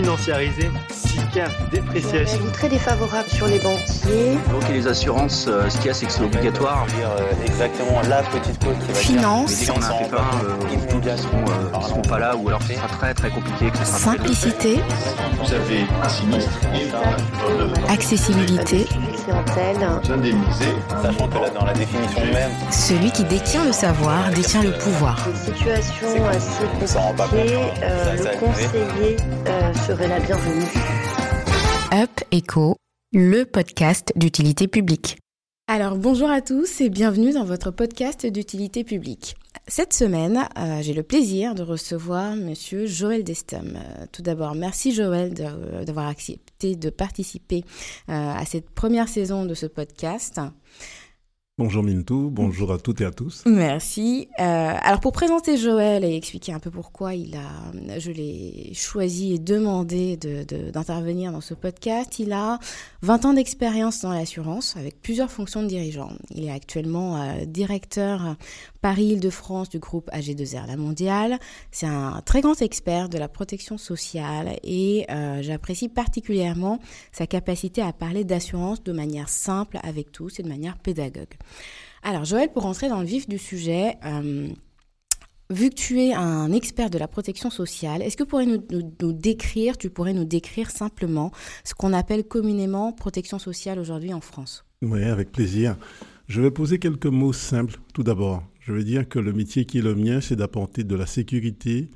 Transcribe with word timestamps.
financiarisé, 0.00 0.70
SICAF, 0.90 1.52
dépréciation. 1.70 2.40
très 2.54 2.68
défavorable 2.70 3.28
sur 3.28 3.46
les 3.46 3.58
banquiers. 3.58 4.38
Donc 4.50 4.66
les 4.72 4.86
assurances, 4.86 5.46
euh, 5.46 5.68
ce 5.68 5.76
qu'il 5.76 5.86
y 5.86 5.90
a, 5.90 5.94
c'est 5.94 6.06
que 6.06 6.12
c'est 6.12 6.22
obligatoire. 6.24 6.86
Dire 6.96 7.10
euh, 7.18 7.44
exactement 7.46 8.00
la 8.08 8.22
petite 8.22 8.58
cause 8.64 8.74
qui 8.86 8.92
va 8.92 8.94
Finance. 8.98 9.58
Dès 9.60 9.66
qu'on 9.66 9.82
a 9.82 9.86
un 9.86 10.02
pépin, 10.02 10.24
euh, 10.44 10.54
ils 10.72 11.18
seront, 11.18 11.44
euh, 11.44 11.80
seront 11.86 12.02
pas 12.02 12.18
là 12.18 12.34
ou 12.34 12.48
alors 12.48 12.62
ce 12.62 12.72
sera 12.72 12.88
très 12.88 13.12
très 13.12 13.28
compliqué. 13.30 13.70
Que 13.70 13.76
ce 13.78 13.84
sera 13.84 13.98
très- 13.98 14.16
Simplicité, 14.18 14.80
Vous 15.44 15.52
avez 15.52 15.84
un 16.02 16.08
sinistre 16.08 16.50
et 16.74 17.92
accessibilité, 17.92 18.86
Clientèle. 19.24 19.76
vous 20.02 20.12
indemnisez. 20.12 20.74
Sachant 21.02 21.28
que 21.28 21.34
là, 21.38 21.50
dans 21.50 21.64
la 21.64 21.72
définition 21.72 22.20
même, 22.32 22.50
celui 22.70 23.10
qui 23.10 23.24
détient 23.24 23.64
le 23.64 23.72
savoir 23.72 24.30
détient 24.30 24.62
le 24.62 24.72
pouvoir. 24.78 25.26
Une 25.28 25.36
situation 25.36 26.26
assez 26.26 26.64
compliquée, 26.94 27.56
euh, 27.82 28.16
le 28.16 28.38
conseiller 28.38 29.16
euh, 29.46 29.74
serait 29.86 30.08
la 30.08 30.20
bienvenue. 30.20 30.64
Up 31.92 32.10
Echo, 32.32 32.76
le 33.12 33.44
podcast 33.44 34.12
d'utilité 34.16 34.68
publique. 34.68 35.18
Alors 35.68 35.96
bonjour 35.96 36.30
à 36.30 36.40
tous 36.40 36.80
et 36.80 36.88
bienvenue 36.88 37.32
dans 37.32 37.44
votre 37.44 37.70
podcast 37.70 38.26
d'utilité 38.26 38.82
publique. 38.84 39.36
Cette 39.68 39.92
semaine, 39.92 40.48
euh, 40.58 40.78
j'ai 40.82 40.94
le 40.94 41.02
plaisir 41.04 41.54
de 41.54 41.62
recevoir 41.62 42.34
Monsieur 42.34 42.86
Joël 42.86 43.22
Destum. 43.22 43.76
Euh, 43.76 44.06
tout 44.10 44.22
d'abord, 44.22 44.54
merci 44.56 44.92
Joël 44.92 45.32
de- 45.34 45.84
d'avoir 45.84 46.08
accepté 46.60 46.76
de 46.76 46.90
participer 46.90 47.64
euh, 48.08 48.12
à 48.12 48.44
cette 48.44 48.70
première 48.70 49.08
saison 49.08 49.44
de 49.46 49.54
ce 49.54 49.66
podcast. 49.66 50.40
Bonjour 51.58 51.82
Mintou, 51.82 52.30
bonjour 52.32 52.72
à 52.72 52.78
toutes 52.78 53.02
et 53.02 53.04
à 53.04 53.10
tous. 53.10 53.42
Merci. 53.44 54.28
Euh, 54.40 54.42
alors 54.80 55.00
pour 55.00 55.12
présenter 55.12 55.58
Joël 55.58 56.04
et 56.04 56.16
expliquer 56.16 56.54
un 56.54 56.58
peu 56.58 56.70
pourquoi 56.70 57.14
il 57.14 57.36
a, 57.36 57.98
je 57.98 58.10
l'ai 58.10 58.72
choisi 58.72 59.34
et 59.34 59.38
demandé 59.38 60.16
de- 60.16 60.44
de- 60.44 60.70
d'intervenir 60.70 61.32
dans 61.32 61.42
ce 61.42 61.52
podcast, 61.52 62.18
il 62.18 62.32
a 62.32 62.58
20 63.02 63.26
ans 63.26 63.34
d'expérience 63.34 64.00
dans 64.00 64.12
l'assurance 64.12 64.74
avec 64.78 65.02
plusieurs 65.02 65.30
fonctions 65.30 65.62
de 65.62 65.68
dirigeant. 65.68 66.12
Il 66.30 66.44
est 66.44 66.50
actuellement 66.50 67.20
euh, 67.22 67.44
directeur 67.44 68.36
Paris-Île-de-France 68.80 69.68
du 69.68 69.78
groupe 69.78 70.10
AG2R 70.12 70.66
La 70.66 70.76
Mondiale. 70.76 71.38
C'est 71.70 71.86
un 71.86 72.22
très 72.24 72.40
grand 72.40 72.60
expert 72.62 73.08
de 73.08 73.18
la 73.18 73.28
protection 73.28 73.78
sociale 73.78 74.58
et 74.62 75.06
euh, 75.10 75.42
j'apprécie 75.42 75.88
particulièrement 75.88 76.78
sa 77.12 77.26
capacité 77.26 77.82
à 77.82 77.92
parler 77.92 78.24
d'assurance 78.24 78.82
de 78.82 78.92
manière 78.92 79.28
simple 79.28 79.78
avec 79.82 80.12
tous 80.12 80.40
et 80.40 80.42
de 80.42 80.48
manière 80.48 80.78
pédagogue. 80.78 81.34
Alors 82.02 82.24
Joël, 82.24 82.50
pour 82.52 82.66
entrer 82.66 82.88
dans 82.88 83.00
le 83.00 83.06
vif 83.06 83.28
du 83.28 83.36
sujet, 83.38 83.96
euh, 84.06 84.48
vu 85.50 85.68
que 85.68 85.74
tu 85.74 86.00
es 86.00 86.14
un 86.14 86.50
expert 86.52 86.88
de 86.88 86.96
la 86.98 87.08
protection 87.08 87.50
sociale, 87.50 88.00
est-ce 88.02 88.16
que 88.16 88.24
pourrais 88.24 88.46
nous- 88.46 88.62
nous 89.02 89.12
décrire, 89.12 89.76
tu 89.76 89.90
pourrais 89.90 90.14
nous 90.14 90.24
décrire 90.24 90.70
simplement 90.70 91.30
ce 91.64 91.74
qu'on 91.74 91.92
appelle 91.92 92.24
communément 92.24 92.92
protection 92.92 93.38
sociale 93.38 93.78
aujourd'hui 93.78 94.14
en 94.14 94.20
France? 94.20 94.64
Oui, 94.80 95.02
avec 95.02 95.30
plaisir. 95.32 95.76
Je 96.28 96.40
vais 96.40 96.50
poser 96.50 96.78
quelques 96.78 97.06
mots 97.06 97.32
simples 97.34 97.78
tout 97.92 98.02
d'abord. 98.04 98.42
Je 98.60 98.72
veux 98.72 98.84
dire 98.84 99.08
que 99.08 99.18
le 99.18 99.32
métier 99.32 99.64
qui 99.64 99.78
est 99.78 99.82
le 99.82 99.94
mien, 99.94 100.20
c'est 100.20 100.36
d'apporter 100.36 100.84
de 100.84 100.94
la 100.94 101.06
sécurité, 101.06 101.90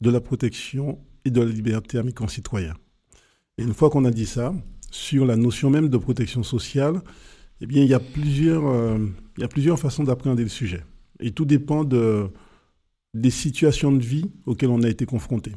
de 0.00 0.10
la 0.10 0.20
protection 0.20 0.98
et 1.24 1.30
de 1.30 1.40
la 1.40 1.50
liberté 1.50 1.98
à 1.98 2.02
mes 2.02 2.12
concitoyens. 2.12 2.74
Et 3.58 3.62
une 3.62 3.74
fois 3.74 3.90
qu'on 3.90 4.04
a 4.04 4.10
dit 4.10 4.26
ça, 4.26 4.54
sur 4.90 5.24
la 5.24 5.36
notion 5.36 5.70
même 5.70 5.88
de 5.88 5.96
protection 5.96 6.42
sociale, 6.42 7.00
eh 7.60 7.66
bien, 7.66 7.82
il 7.82 7.88
y 7.88 7.94
a 7.94 8.00
plusieurs, 8.00 8.66
euh, 8.66 8.98
il 9.38 9.40
y 9.40 9.44
a 9.44 9.48
plusieurs 9.48 9.78
façons 9.78 10.04
d'appréhender 10.04 10.42
le 10.42 10.48
sujet. 10.48 10.84
Et 11.20 11.30
tout 11.30 11.44
dépend 11.44 11.84
de, 11.84 12.28
des 13.14 13.30
situations 13.30 13.92
de 13.92 14.02
vie 14.02 14.30
auxquelles 14.46 14.70
on 14.70 14.82
a 14.82 14.88
été 14.88 15.06
confronté. 15.06 15.52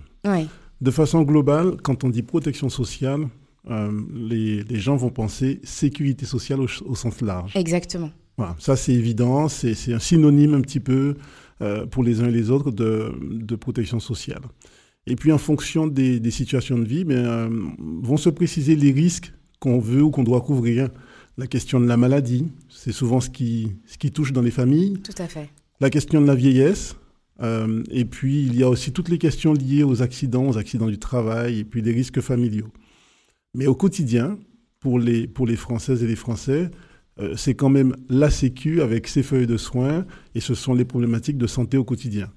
De 0.81 0.91
façon 0.91 1.23
globale, 1.23 1.77
quand 1.81 2.03
on 2.03 2.09
dit 2.09 2.21
protection 2.21 2.69
sociale, 2.69 3.27
euh, 3.69 3.91
les, 4.13 4.63
les 4.63 4.79
gens 4.79 4.95
vont 4.95 5.09
penser 5.09 5.59
sécurité 5.63 6.25
sociale 6.25 6.61
au, 6.61 6.67
au 6.85 6.95
sens 6.95 7.21
large. 7.21 7.55
exactement. 7.55 8.11
Voilà, 8.37 8.55
ça 8.59 8.75
c'est 8.75 8.93
évident, 8.93 9.47
c'est 9.47 9.73
c'est 9.73 9.93
un 9.93 9.99
synonyme 9.99 10.53
un 10.53 10.61
petit 10.61 10.79
peu 10.81 11.15
euh, 11.61 11.85
pour 11.85 12.03
les 12.03 12.21
uns 12.21 12.27
et 12.27 12.31
les 12.31 12.49
autres 12.49 12.71
de, 12.71 13.13
de 13.21 13.55
protection 13.55 13.99
sociale. 13.99 14.41
Et 15.07 15.15
puis 15.15 15.31
en 15.31 15.37
fonction 15.37 15.87
des, 15.87 16.19
des 16.19 16.31
situations 16.31 16.77
de 16.77 16.85
vie, 16.85 17.05
ben, 17.05 17.25
euh, 17.25 17.49
vont 18.01 18.17
se 18.17 18.29
préciser 18.29 18.75
les 18.75 18.91
risques 18.91 19.33
qu'on 19.59 19.79
veut 19.79 20.01
ou 20.01 20.09
qu'on 20.09 20.23
doit 20.23 20.41
couvrir. 20.41 20.89
La 21.37 21.47
question 21.47 21.79
de 21.79 21.85
la 21.85 21.97
maladie, 21.97 22.47
c'est 22.69 22.91
souvent 22.91 23.19
ce 23.19 23.29
qui, 23.29 23.71
ce 23.85 23.97
qui 23.97 24.11
touche 24.11 24.31
dans 24.33 24.41
les 24.41 24.51
familles. 24.51 24.99
Tout 25.03 25.21
à 25.21 25.27
fait. 25.27 25.49
La 25.79 25.89
question 25.89 26.21
de 26.21 26.27
la 26.27 26.35
vieillesse. 26.35 26.95
euh, 27.41 27.83
et 27.91 28.05
puis, 28.05 28.45
il 28.45 28.55
y 28.55 28.63
a 28.63 28.69
aussi 28.69 28.91
toutes 28.91 29.09
les 29.09 29.17
questions 29.17 29.53
liées 29.53 29.83
aux 29.83 30.01
accidents, 30.01 30.47
aux 30.47 30.57
accidents 30.57 30.87
du 30.87 30.97
travail, 30.97 31.59
et 31.59 31.65
puis 31.65 31.81
des 31.81 31.91
risques 31.91 32.21
familiaux. 32.21 32.71
Mais 33.53 33.67
au 33.67 33.75
quotidien, 33.75 34.37
pour 34.79 34.97
les, 34.97 35.27
pour 35.27 35.45
les 35.45 35.57
Françaises 35.57 36.03
et 36.03 36.07
les 36.07 36.15
Français, 36.15 36.71
euh, 37.19 37.35
c'est 37.35 37.55
quand 37.55 37.69
même 37.69 37.95
la 38.09 38.29
Sécu 38.29 38.81
avec 38.81 39.07
ses 39.07 39.23
feuilles 39.23 39.47
de 39.47 39.57
soins, 39.57 40.05
et 40.33 40.39
ce 40.39 40.53
sont 40.53 40.73
les 40.73 40.85
problématiques 40.85 41.37
de 41.37 41.47
santé 41.47 41.77
au 41.77 41.83
quotidien. 41.83 42.31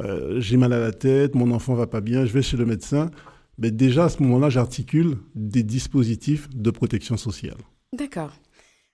Euh, 0.00 0.40
J'ai 0.40 0.56
mal 0.56 0.72
à 0.72 0.78
la 0.78 0.92
tête, 0.92 1.34
mon 1.34 1.50
enfant 1.50 1.74
va 1.74 1.86
pas 1.86 2.00
bien, 2.00 2.24
je 2.24 2.32
vais 2.32 2.42
chez 2.42 2.56
le 2.56 2.66
médecin. 2.66 3.10
Mais 3.58 3.70
déjà, 3.70 4.06
à 4.06 4.08
ce 4.08 4.22
moment-là, 4.22 4.48
j'articule 4.48 5.18
des 5.34 5.62
dispositifs 5.62 6.48
de 6.54 6.70
protection 6.70 7.16
sociale. 7.16 7.58
D'accord. 7.96 8.32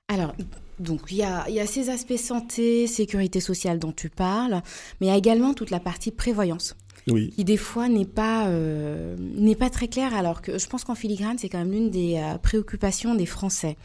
Alors, 0.09 0.35
donc, 0.81 1.03
il 1.11 1.19
y 1.19 1.23
a, 1.23 1.49
il 1.49 1.55
y 1.55 1.61
a 1.61 1.67
ces 1.67 1.91
aspects 1.91 2.17
santé, 2.17 2.87
sécurité 2.87 3.41
sociale 3.41 3.79
dont 3.79 3.93
tu 3.93 4.09
parles, 4.09 4.63
mais 5.01 5.07
il 5.07 5.11
y 5.11 5.13
a 5.13 5.17
également 5.17 5.55
toute 5.55 5.71
la 5.71 5.81
partie 5.81 6.11
prévoyance. 6.11 6.77
Oui. 7.11 7.31
qui 7.31 7.45
des 7.45 7.57
fois 7.57 7.89
n'est 7.89 8.05
pas 8.05 8.49
euh, 8.49 9.17
n'est 9.19 9.55
pas 9.55 9.71
très 9.71 9.89
clair 9.89 10.15
alors 10.15 10.43
que 10.43 10.59
je 10.59 10.67
pense 10.67 10.85
qu'en 10.85 10.95
filigrane 10.95 11.39
c'est 11.39 11.49
quand 11.49 11.57
même 11.59 11.71
l'une 11.71 11.89
des 11.89 12.21
préoccupations 12.43 13.15
des 13.15 13.25
Français. 13.25 13.79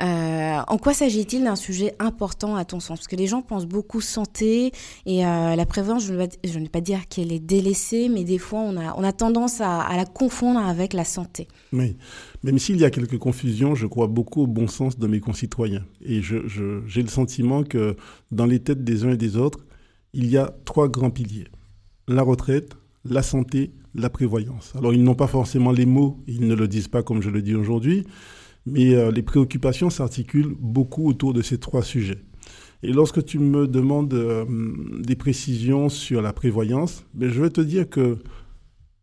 Euh, 0.00 0.58
en 0.66 0.76
quoi 0.78 0.92
s'agit-il 0.92 1.44
d'un 1.44 1.56
sujet 1.56 1.94
important 1.98 2.56
à 2.56 2.64
ton 2.64 2.80
sens? 2.80 2.98
Parce 2.98 3.08
que 3.08 3.16
les 3.16 3.26
gens 3.26 3.42
pensent 3.42 3.66
beaucoup 3.66 4.00
santé 4.00 4.72
et 5.06 5.24
euh, 5.24 5.54
la 5.54 5.66
prévoyance, 5.66 6.04
je 6.04 6.12
ne, 6.12 6.18
vais, 6.18 6.68
pas- 6.68 6.80
dire 6.80 7.08
qu'elle 7.08 7.32
est 7.32 7.40
délaissée, 7.40 8.08
mais 8.08 8.24
des 8.24 8.38
fois 8.38 8.60
on 8.60 8.76
a, 8.76 9.12
tendance 9.12 9.60
à, 9.60 9.96
la 9.96 10.04
confondre 10.04 10.60
avec 10.60 10.92
la 10.92 11.04
santé. 11.04 11.48
Oui, 11.72 11.96
même 12.42 12.58
s'il 12.58 12.78
y 12.78 12.84
a 12.84 12.90
quelques 12.90 13.18
confusions, 13.18 13.74
je 13.74 13.86
crois 13.86 14.08
beaucoup 14.08 14.42
au 14.42 14.46
bon 14.46 14.66
sens 14.66 14.98
de 14.98 15.06
mes 15.06 15.20
concitoyens. 15.20 15.84
Et 16.04 16.20
j'ai 16.22 17.02
le 17.02 17.08
sentiment 17.08 17.62
que 17.62 17.96
dans 18.32 18.46
les 18.46 18.58
têtes 18.58 18.82
des 18.82 19.04
uns 19.04 19.10
et 19.10 19.16
des 19.16 19.36
autres, 19.36 19.60
il 20.12 20.26
y 20.26 20.36
a 20.36 20.52
trois 20.64 20.88
grands 20.88 21.10
piliers. 21.10 21.46
La 22.08 22.22
retraite, 22.22 22.76
la 23.04 23.22
santé, 23.22 23.72
la 23.94 24.10
prévoyance. 24.10 24.72
Alors 24.76 24.92
ils 24.92 25.02
n'ont 25.02 25.14
pas 25.14 25.26
forcément 25.26 25.70
les 25.70 25.86
mots, 25.86 26.18
ils 26.26 26.46
ne 26.46 26.54
le 26.54 26.68
disent 26.68 26.88
pas 26.88 27.02
comme 27.02 27.22
je 27.22 27.30
le 27.30 27.42
dis 27.42 27.54
aujourd'hui, 27.54 28.04
mais 28.66 28.94
euh, 28.94 29.10
les 29.10 29.22
préoccupations 29.22 29.90
s'articulent 29.90 30.54
beaucoup 30.58 31.08
autour 31.08 31.32
de 31.32 31.42
ces 31.42 31.58
trois 31.58 31.82
sujets. 31.82 32.22
Et 32.82 32.92
lorsque 32.92 33.24
tu 33.24 33.38
me 33.38 33.66
demandes 33.66 34.12
euh, 34.12 34.44
des 35.00 35.16
précisions 35.16 35.88
sur 35.88 36.20
la 36.20 36.32
prévoyance, 36.32 37.06
ben, 37.14 37.30
je 37.30 37.40
vais 37.40 37.50
te 37.50 37.60
dire 37.60 37.88
que, 37.88 38.18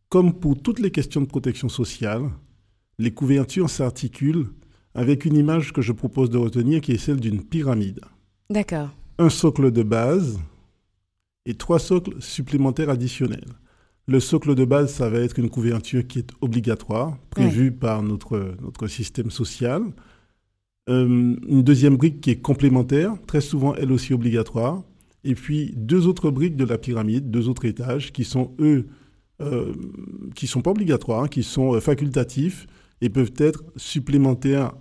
comme 0.10 0.34
pour 0.34 0.62
toutes 0.62 0.80
les 0.80 0.92
questions 0.92 1.22
de 1.22 1.26
protection 1.26 1.70
sociale, 1.70 2.30
les 3.00 3.12
couvertures 3.12 3.70
s'articulent 3.70 4.50
avec 4.94 5.26
une 5.26 5.36
image 5.36 5.74
que 5.74 5.82
je 5.82 5.94
propose 5.94 6.30
de 6.30 6.38
retenir 6.38 6.82
qui 6.82 6.92
est 6.92 6.98
celle 6.98 7.20
d'une 7.20 7.44
pyramide. 7.44 8.02
D'accord. 8.50 8.90
Un 9.18 9.30
socle 9.30 9.72
de 9.72 9.84
base 9.84 10.40
et 11.46 11.56
trois 11.56 11.80
socles 11.80 12.22
supplémentaires 12.22 12.90
additionnels. 12.90 13.54
Le 14.12 14.20
socle 14.20 14.56
de 14.56 14.66
base, 14.66 14.94
ça 14.94 15.08
va 15.08 15.20
être 15.20 15.40
une 15.40 15.50
couverture 15.50 16.06
qui 16.06 16.20
est 16.20 16.32
obligatoire, 16.42 17.18
prévue 17.30 17.72
par 17.72 18.04
notre, 18.04 18.56
notre 18.62 18.88
système 18.88 19.32
social. 19.32 19.84
Euh, 20.90 21.38
une 21.48 21.64
deuxième 21.64 21.96
brique 21.96 22.20
qui 22.20 22.32
est 22.32 22.42
complémentaire, 22.42 23.14
très 23.26 23.40
souvent 23.40 23.74
elle 23.76 23.90
aussi 23.90 24.14
obligatoire. 24.14 24.84
Et 25.24 25.34
puis 25.34 25.72
deux 25.78 26.08
autres 26.08 26.30
briques 26.30 26.58
de 26.58 26.66
la 26.66 26.78
pyramide, 26.78 27.32
deux 27.32 27.48
autres 27.48 27.64
étages, 27.64 28.12
qui 28.12 28.26
sont 28.26 28.52
eux, 28.60 28.88
euh, 29.40 29.72
qui 30.36 30.46
sont 30.46 30.62
pas 30.62 30.72
obligatoires, 30.72 31.24
hein, 31.24 31.28
qui 31.30 31.44
sont 31.44 31.76
euh, 31.76 31.80
facultatifs 31.80 32.68
et 33.00 33.08
peuvent 33.08 33.32
être 33.38 33.64
supplémentaires 33.78 34.74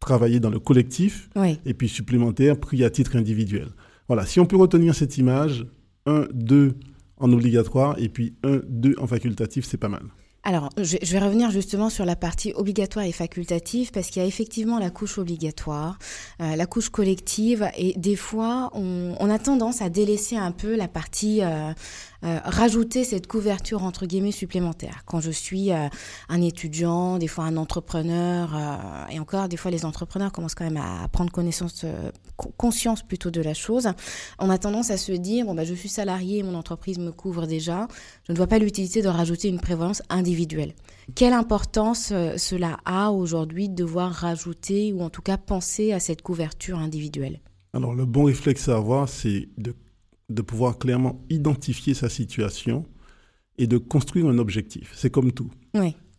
travaillés 0.00 0.40
dans 0.40 0.50
le 0.50 0.58
collectif 0.58 1.30
et 1.64 1.72
puis 1.72 1.88
supplémentaires 1.88 2.58
pris 2.58 2.82
à 2.82 2.90
titre 2.90 3.14
individuel. 3.14 3.68
Voilà, 4.08 4.26
si 4.26 4.40
on 4.40 4.44
peut 4.44 4.56
retenir 4.56 4.96
cette 4.96 5.18
image, 5.18 5.66
1, 6.06 6.26
2 6.34 6.74
en 7.22 7.32
obligatoire 7.32 7.96
et 7.98 8.08
puis 8.08 8.34
1, 8.44 8.60
2 8.68 8.96
en 8.98 9.06
facultatif, 9.06 9.64
c'est 9.64 9.78
pas 9.78 9.88
mal. 9.88 10.02
Alors, 10.44 10.70
je, 10.76 10.96
vais 11.12 11.20
revenir 11.20 11.52
justement 11.52 11.88
sur 11.88 12.04
la 12.04 12.16
partie 12.16 12.52
obligatoire 12.54 13.04
et 13.04 13.12
facultative 13.12 13.92
parce 13.92 14.08
qu'il 14.08 14.20
y 14.20 14.24
a 14.24 14.28
effectivement 14.28 14.80
la 14.80 14.90
couche 14.90 15.18
obligatoire, 15.18 16.00
euh, 16.40 16.56
la 16.56 16.66
couche 16.66 16.88
collective 16.88 17.70
et 17.76 17.92
des 17.96 18.16
fois 18.16 18.70
on, 18.74 19.14
on 19.20 19.30
a 19.30 19.38
tendance 19.38 19.82
à 19.82 19.88
délaisser 19.88 20.36
un 20.36 20.50
peu 20.50 20.74
la 20.74 20.88
partie 20.88 21.42
euh, 21.42 21.72
euh, 22.24 22.38
rajouter 22.44 23.02
cette 23.02 23.26
couverture 23.26 23.82
entre 23.82 24.06
guillemets 24.06 24.30
supplémentaire. 24.30 25.02
Quand 25.06 25.20
je 25.20 25.32
suis 25.32 25.72
euh, 25.72 25.88
un 26.28 26.40
étudiant, 26.40 27.18
des 27.18 27.26
fois 27.26 27.44
un 27.44 27.56
entrepreneur, 27.56 28.54
euh, 28.54 29.06
et 29.10 29.18
encore 29.18 29.48
des 29.48 29.56
fois 29.56 29.72
les 29.72 29.84
entrepreneurs 29.84 30.30
commencent 30.30 30.54
quand 30.54 30.64
même 30.64 30.76
à 30.76 31.08
prendre 31.08 31.32
conscience 31.32 33.02
plutôt 33.02 33.30
de 33.32 33.40
la 33.40 33.54
chose. 33.54 33.88
On 34.38 34.50
a 34.50 34.58
tendance 34.58 34.90
à 34.90 34.96
se 34.96 35.10
dire 35.10 35.46
bon 35.46 35.54
bah 35.54 35.64
je 35.64 35.74
suis 35.74 35.88
salarié, 35.88 36.44
mon 36.44 36.54
entreprise 36.54 36.98
me 36.98 37.10
couvre 37.10 37.46
déjà, 37.46 37.88
je 38.28 38.32
ne 38.32 38.36
vois 38.36 38.46
pas 38.46 38.58
l'utilité 38.58 39.02
de 39.02 39.08
rajouter 39.08 39.48
une 39.48 39.60
prévoyance 39.60 40.02
individuelle. 40.08 40.74
Quelle 41.16 41.32
importance 41.32 42.12
cela 42.36 42.78
a 42.84 43.10
aujourd'hui 43.10 43.68
de 43.68 43.74
devoir 43.74 44.12
rajouter 44.12 44.92
ou 44.92 45.02
en 45.02 45.10
tout 45.10 45.22
cas 45.22 45.38
penser 45.38 45.92
à 45.92 45.98
cette 45.98 46.22
couverture 46.22 46.78
individuelle? 46.78 47.40
Alors 47.74 47.94
le 47.94 48.06
bon 48.06 48.24
réflexe 48.24 48.68
à 48.68 48.76
avoir, 48.76 49.08
c'est 49.08 49.48
de 49.58 49.74
de 50.28 50.42
pouvoir 50.42 50.78
clairement 50.78 51.24
identifier 51.30 51.94
sa 51.94 52.08
situation 52.08 52.86
et 53.58 53.66
de 53.66 53.78
construire 53.78 54.26
un 54.26 54.38
objectif. 54.38 54.92
C'est 54.94 55.10
comme 55.10 55.32
tout. 55.32 55.50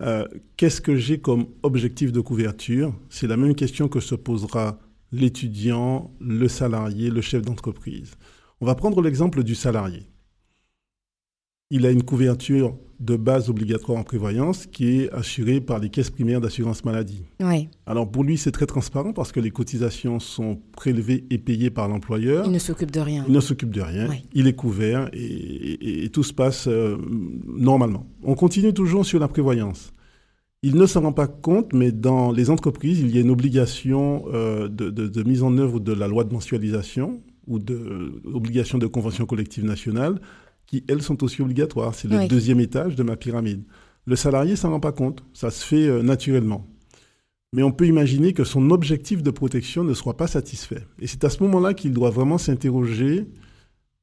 Euh, 0.01 0.27
qu'est-ce 0.57 0.81
que 0.81 0.95
j'ai 0.95 1.19
comme 1.19 1.47
objectif 1.63 2.11
de 2.11 2.21
couverture? 2.21 2.94
C'est 3.09 3.27
la 3.27 3.38
même 3.38 3.55
question 3.55 3.88
que 3.88 4.00
se 4.00 4.15
posera 4.15 4.79
l'étudiant, 5.11 6.11
le 6.19 6.47
salarié, 6.47 7.09
le 7.09 7.21
chef 7.21 7.44
d'entreprise. 7.44 8.15
On 8.61 8.65
va 8.65 8.75
prendre 8.75 9.01
l'exemple 9.01 9.44
du 9.44 9.55
salarié. 9.55 10.09
Il 11.69 11.86
a 11.86 11.92
une 11.92 12.04
couverture 12.04 12.75
de 13.00 13.15
base 13.18 13.50
obligatoire 13.50 13.98
en 13.98 14.04
prévoyance 14.04 14.65
qui 14.65 15.01
est 15.01 15.12
assurée 15.12 15.60
par 15.60 15.80
les 15.80 15.89
caisses 15.89 16.10
primaires 16.10 16.39
d'assurance 16.39 16.86
maladie. 16.86 17.24
Oui. 17.42 17.68
Alors 17.86 18.10
pour 18.10 18.24
lui, 18.24 18.38
c'est 18.38 18.51
très 18.51 18.65
transparent 18.65 19.13
parce 19.13 19.31
que 19.31 19.39
les 19.39 19.51
cotisations 19.51 20.19
sont 20.19 20.60
prélevées 20.71 21.25
et 21.30 21.38
payées 21.38 21.69
par 21.69 21.88
l'employeur. 21.88 22.45
Il 22.45 22.51
ne 22.51 22.60
s'occupe 22.60 22.92
de 22.92 23.00
rien. 23.00 23.25
Il 23.27 23.33
ne 23.33 23.39
s'occupe 23.39 23.71
de 23.71 23.81
rien. 23.81 24.10
Il 24.33 24.48
est 24.48 24.54
couvert 24.54 25.10
et, 25.13 26.10
tout 26.13 26.24
se 26.24 26.33
passe 26.33 26.68
euh, 26.68 26.98
normalement. 27.45 28.06
On 28.24 28.36
continue 28.36 28.74
toujours 28.74 29.06
sur 29.06 29.19
la 29.19 29.27
prévoyance. 29.27 29.92
Il 30.62 30.75
ne 30.75 30.86
s'en 30.86 31.01
rend 31.01 31.12
pas 31.12 31.27
compte, 31.27 31.74
mais 31.74 31.92
dans 31.92 32.31
les 32.31 32.50
entreprises, 32.50 33.01
il 33.01 33.13
y 33.13 33.18
a 33.18 33.21
une 33.21 33.31
obligation 33.31 34.25
euh, 34.33 34.69
de, 34.69 35.24
mise 35.24 35.44
en 35.44 35.57
œuvre 35.57 35.80
de 35.80 35.92
la 35.92 36.07
loi 36.07 36.24
de 36.24 36.31
mensualisation 36.31 37.21
ou 37.48 37.60
de 37.60 38.21
l'obligation 38.24 38.77
de 38.77 38.88
convention 38.88 39.25
collective 39.25 39.65
nationale 39.65 40.21
qui, 40.74 40.84
elles, 40.88 41.04
sont 41.04 41.24
aussi 41.24 41.42
obligatoires. 41.42 41.94
C'est 41.94 42.08
le 42.08 42.28
deuxième 42.28 42.60
étage 42.60 42.96
de 42.96 43.04
ma 43.04 43.16
pyramide. 43.16 43.64
Le 44.06 44.16
salarié 44.16 44.56
s'en 44.56 44.72
rend 44.72 44.80
pas 44.80 44.92
compte, 44.92 45.24
ça 45.34 45.52
se 45.52 45.64
fait 45.64 45.88
euh, 45.88 46.02
naturellement. 46.02 46.68
Mais 47.54 47.62
on 47.62 47.72
peut 47.72 47.86
imaginer 47.86 48.34
que 48.34 48.44
son 48.44 48.72
objectif 48.72 49.22
de 49.22 49.30
protection 49.30 49.84
ne 49.84 49.94
soit 49.94 50.18
pas 50.18 50.25
satisfait. 50.25 50.86
Et 51.00 51.06
c'est 51.06 51.24
à 51.24 51.30
ce 51.30 51.44
moment-là 51.44 51.75
qu'il 51.75 51.94
doit 51.94 52.10
vraiment 52.10 52.40
s'interroger 52.40 53.28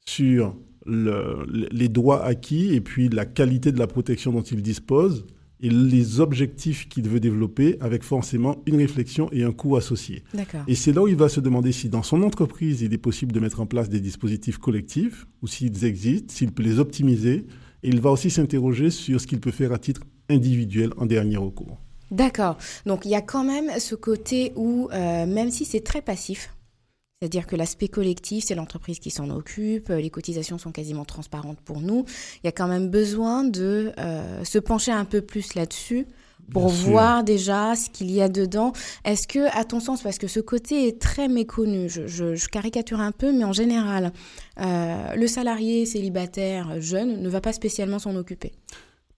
sur 0.06 0.56
les 0.86 1.88
droits 1.88 2.24
acquis 2.24 2.74
et 2.74 2.80
puis 2.80 3.08
la 3.08 3.26
qualité 3.26 3.70
de 3.72 3.78
la 3.78 3.86
protection 3.86 4.32
dont 4.32 4.42
il 4.42 4.62
dispose 4.62 5.26
et 5.62 5.70
les 5.70 6.20
objectifs 6.20 6.88
qu'il 6.88 7.08
veut 7.08 7.20
développer 7.20 7.76
avec 7.80 8.02
forcément 8.02 8.56
une 8.66 8.76
réflexion 8.76 9.28
et 9.32 9.44
un 9.44 9.52
coût 9.52 9.76
associé. 9.76 10.22
Et 10.66 10.74
c'est 10.74 10.92
là 10.92 11.02
où 11.02 11.08
il 11.08 11.16
va 11.16 11.28
se 11.28 11.40
demander 11.40 11.72
si 11.72 11.88
dans 11.88 12.02
son 12.02 12.22
entreprise, 12.22 12.82
il 12.82 12.92
est 12.94 12.98
possible 12.98 13.32
de 13.32 13.40
mettre 13.40 13.60
en 13.60 13.66
place 13.66 13.88
des 13.88 14.00
dispositifs 14.00 14.58
collectifs 14.58 15.26
ou 15.42 15.46
s'ils 15.46 15.84
existent, 15.84 16.32
s'il 16.34 16.52
peut 16.52 16.62
les 16.62 16.78
optimiser. 16.78 17.46
Et 17.82 17.88
il 17.88 18.00
va 18.00 18.10
aussi 18.10 18.30
s'interroger 18.30 18.90
sur 18.90 19.20
ce 19.20 19.26
qu'il 19.26 19.40
peut 19.40 19.50
faire 19.50 19.72
à 19.72 19.78
titre 19.78 20.02
individuel 20.28 20.90
en 20.96 21.06
dernier 21.06 21.36
recours. 21.36 21.78
D'accord. 22.10 22.56
Donc 22.86 23.04
il 23.04 23.10
y 23.10 23.14
a 23.14 23.22
quand 23.22 23.44
même 23.44 23.70
ce 23.78 23.94
côté 23.94 24.52
où, 24.56 24.88
euh, 24.92 25.26
même 25.26 25.50
si 25.50 25.64
c'est 25.64 25.80
très 25.80 26.02
passif, 26.02 26.50
c'est-à-dire 27.22 27.46
que 27.46 27.54
l'aspect 27.54 27.88
collectif, 27.88 28.44
c'est 28.46 28.54
l'entreprise 28.54 28.98
qui 28.98 29.10
s'en 29.10 29.28
occupe, 29.28 29.90
les 29.90 30.08
cotisations 30.08 30.56
sont 30.56 30.72
quasiment 30.72 31.04
transparentes 31.04 31.60
pour 31.60 31.82
nous. 31.82 32.06
Il 32.36 32.46
y 32.46 32.48
a 32.48 32.52
quand 32.52 32.66
même 32.66 32.88
besoin 32.88 33.44
de 33.44 33.92
euh, 33.98 34.42
se 34.42 34.58
pencher 34.58 34.90
un 34.92 35.04
peu 35.04 35.20
plus 35.20 35.52
là-dessus 35.54 36.06
pour 36.50 36.68
voir 36.68 37.22
déjà 37.22 37.76
ce 37.76 37.90
qu'il 37.90 38.10
y 38.10 38.22
a 38.22 38.30
dedans. 38.30 38.72
Est-ce 39.04 39.28
que, 39.28 39.54
à 39.54 39.66
ton 39.66 39.80
sens, 39.80 40.02
parce 40.02 40.16
que 40.16 40.28
ce 40.28 40.40
côté 40.40 40.88
est 40.88 40.98
très 40.98 41.28
méconnu, 41.28 41.90
je, 41.90 42.48
caricature 42.48 43.00
un 43.00 43.12
peu, 43.12 43.32
mais 43.32 43.44
en 43.44 43.52
général, 43.52 44.14
euh, 44.58 45.14
le 45.14 45.26
salarié 45.26 45.84
célibataire 45.84 46.80
jeune 46.80 47.20
ne 47.20 47.28
va 47.28 47.42
pas 47.42 47.52
spécialement 47.52 47.98
s'en 47.98 48.16
occuper? 48.16 48.52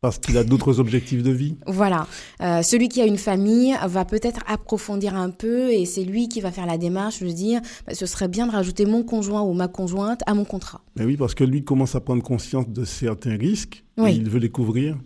Parce 0.03 0.19
qu'il 0.19 0.37
a 0.37 0.43
d'autres 0.43 0.81
objectifs 0.81 1.23
de 1.23 1.31
vie. 1.31 1.57
Voilà. 1.67 2.09
Euh, 2.43 2.63
celui 2.63 2.89
qui 2.89 3.01
a 3.01 3.07
une 3.07 3.19
famille 3.19 3.75
va 3.87 4.05
peut-être 4.05 4.41
approfondir 4.49 5.15
un 5.15 5.31
peu 5.31 5.71
et 5.71 5.87
c'est 5.87 6.03
lui 6.03 6.29
qui 6.29 6.41
va 6.41 6.51
faire 6.51 6.67
la 6.67 6.77
démarche 6.77 7.23
de 7.23 7.31
dire 7.31 7.61
bah, 7.87 7.95
ce 7.95 8.05
serait 8.07 8.27
bien 8.27 8.49
de 8.49 8.53
rajouter 8.53 8.85
mon 8.85 9.05
conjoint 9.05 9.43
ou 9.43 9.53
ma 9.53 9.69
conjointe 9.69 10.21
à 10.27 10.35
mon 10.35 10.45
contrat. 10.45 10.81
Mais 10.97 11.05
oui, 11.05 11.17
parce 11.17 11.37
que 11.37 11.45
lui 11.45 11.63
commence 11.63 11.95
à 11.95 12.01
prendre 12.01 12.23
conscience 12.23 12.69
de 12.69 12.85
certains 12.85 13.37
risques 13.37 13.85
et 13.99 14.11
il 14.11 14.29
veut 14.29 14.41
les 14.41 14.51
couvrir. 14.51 14.99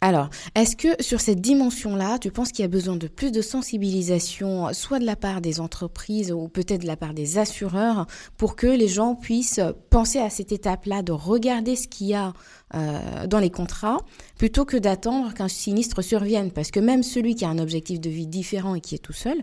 Alors, 0.00 0.30
est-ce 0.54 0.76
que 0.76 1.02
sur 1.02 1.20
cette 1.20 1.40
dimension-là, 1.40 2.20
tu 2.20 2.30
penses 2.30 2.52
qu'il 2.52 2.62
y 2.62 2.64
a 2.64 2.68
besoin 2.68 2.94
de 2.94 3.08
plus 3.08 3.32
de 3.32 3.42
sensibilisation, 3.42 4.72
soit 4.72 5.00
de 5.00 5.04
la 5.04 5.16
part 5.16 5.40
des 5.40 5.58
entreprises 5.58 6.30
ou 6.30 6.46
peut-être 6.46 6.82
de 6.82 6.86
la 6.86 6.96
part 6.96 7.14
des 7.14 7.38
assureurs, 7.38 8.06
pour 8.36 8.54
que 8.54 8.68
les 8.68 8.86
gens 8.86 9.16
puissent 9.16 9.60
penser 9.90 10.20
à 10.20 10.30
cette 10.30 10.52
étape-là, 10.52 11.02
de 11.02 11.10
regarder 11.10 11.74
ce 11.74 11.88
qu'il 11.88 12.06
y 12.06 12.14
a 12.14 12.32
euh, 12.76 13.26
dans 13.26 13.40
les 13.40 13.50
contrats, 13.50 13.98
plutôt 14.36 14.64
que 14.64 14.76
d'attendre 14.76 15.34
qu'un 15.34 15.48
sinistre 15.48 16.00
survienne? 16.00 16.52
Parce 16.52 16.70
que 16.70 16.78
même 16.78 17.02
celui 17.02 17.34
qui 17.34 17.44
a 17.44 17.48
un 17.48 17.58
objectif 17.58 18.00
de 18.00 18.08
vie 18.08 18.28
différent 18.28 18.76
et 18.76 18.80
qui 18.80 18.94
est 18.94 18.98
tout 18.98 19.12
seul, 19.12 19.42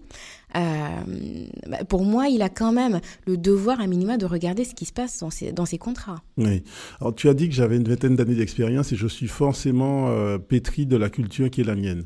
bah, 0.56 1.84
pour 1.86 2.04
moi, 2.06 2.28
il 2.28 2.42
a 2.42 2.50
quand 2.50 2.72
même 2.72 3.02
le 3.28 3.38
devoir, 3.38 3.82
à 3.82 3.88
minima, 3.88 4.18
de 4.18 4.26
regarder 4.26 4.64
ce 4.64 4.74
qui 4.74 4.86
se 4.86 4.94
passe 4.94 5.20
dans 5.20 5.30
ses, 5.30 5.52
dans 5.52 5.66
contrats. 5.80 6.22
Oui. 6.38 6.64
Alors, 7.02 7.14
tu 7.14 7.28
as 7.30 7.34
dit 7.34 7.50
que 7.50 7.56
j'avais 7.56 7.78
une 7.78 7.88
vingtaine 7.88 8.16
d'années 8.16 8.36
d'expérience 8.36 8.92
et 8.92 8.96
je 8.96 9.08
suis 9.08 9.28
forcément 9.28 10.10
euh, 10.10 10.38
pétri 10.38 10.86
de 10.86 10.96
la 10.96 11.10
culture 11.10 11.50
qui 11.50 11.62
est 11.62 11.66
la 11.66 11.76
mienne. 11.76 12.06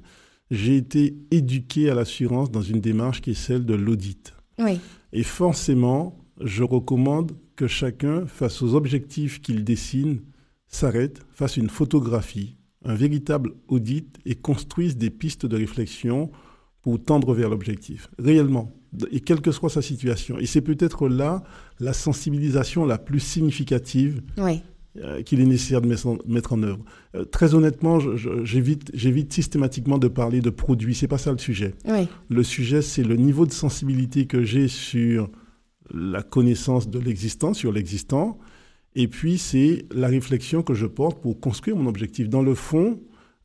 J'ai 0.50 0.78
été 0.78 1.16
éduqué 1.30 1.90
à 1.90 1.96
l'assurance 1.96 2.50
dans 2.50 2.62
une 2.62 2.82
démarche 2.82 3.22
qui 3.22 3.32
est 3.32 3.36
celle 3.36 3.66
de 3.66 3.76
l'audit. 3.76 4.34
Oui. 4.58 4.80
Et 5.14 5.24
forcément, 5.24 6.18
je 6.42 6.64
recommande 6.64 7.34
que 7.56 7.68
chacun, 7.68 8.26
face 8.26 8.62
aux 8.62 8.74
objectifs 8.74 9.42
qu'il 9.42 9.64
dessine, 9.64 10.22
s'arrête, 10.68 11.22
fasse 11.34 11.58
une 11.58 11.70
photographie, 11.70 12.58
un 12.86 12.96
véritable 12.96 13.54
audit 13.68 14.18
et 14.26 14.36
construise 14.36 14.98
des 14.98 15.10
pistes 15.10 15.46
de 15.46 15.58
réflexion 15.58 16.32
pour 16.82 17.04
tendre 17.04 17.34
vers 17.34 17.50
l'objectif, 17.50 18.10
réellement, 18.18 18.72
et 19.12 19.20
quelle 19.20 19.42
que 19.42 19.52
soit 19.52 19.70
sa 19.70 19.82
situation. 19.82 20.40
Et 20.40 20.46
c'est 20.46 20.62
peut-être 20.62 21.08
là 21.08 21.44
la 21.80 21.94
sensibilisation 21.94 22.86
la 22.86 22.98
plus 22.98 23.20
significative 23.20 24.22
euh, 24.98 25.22
qu'il 25.24 25.42
est 25.42 25.46
nécessaire 25.46 25.82
de 25.82 25.88
mettre 25.88 26.54
en, 26.54 26.64
œuvre. 26.64 26.84
Euh, 27.16 27.26
très 27.26 27.54
honnêtement, 27.54 28.00
j'évite 28.44 29.34
systématiquement 29.34 29.98
de 29.98 30.08
parler 30.08 30.42
de 30.42 30.50
produits, 30.50 30.96
c'est 30.96 31.08
pas 31.08 31.18
ça 31.18 31.32
le 31.32 31.38
sujet. 31.38 31.76
Le 32.30 32.44
sujet, 32.44 32.82
c'est 32.82 33.04
le 33.04 33.16
niveau 33.16 33.46
de 33.46 33.52
sensibilité 33.52 34.26
que 34.26 34.44
j'ai 34.44 34.68
sur 34.68 35.30
la 35.92 36.24
connaissance 36.24 36.90
de 36.90 37.00
l'existant, 37.00 37.54
sur 37.54 37.72
l'existant, 37.72 38.40
et 38.96 39.08
puis, 39.08 39.38
c'est 39.38 39.86
la 39.92 40.08
réflexion 40.08 40.64
que 40.64 40.74
je 40.74 40.86
porte 40.86 41.22
pour 41.22 41.40
construire 41.40 41.76
mon 41.76 41.88
objectif. 41.88 42.28
Dans 42.28 42.42
le 42.42 42.56
fond, 42.56 43.00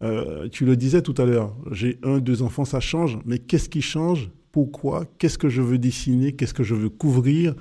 euh, 0.04 0.48
tu 0.48 0.66
le 0.66 0.76
disais 0.76 1.02
tout 1.02 1.14
à 1.18 1.24
l'heure, 1.24 1.56
j'ai 1.70 1.98
un, 2.02 2.18
deux 2.18 2.42
enfants, 2.42 2.64
ça 2.64 2.80
change. 2.80 3.18
Mais 3.24 3.38
qu'est-ce 3.38 3.68
qui 3.68 3.80
change? 3.82 4.30
Pourquoi? 4.52 5.06
Qu'est-ce 5.18 5.38
que 5.38 5.48
je 5.48 5.62
veux 5.62 5.78
dessiner? 5.78 6.32
Qu'est-ce 6.32 6.54
que 6.54 6.62
je 6.62 6.74
veux 6.74 6.90
couvrir? 6.90 7.54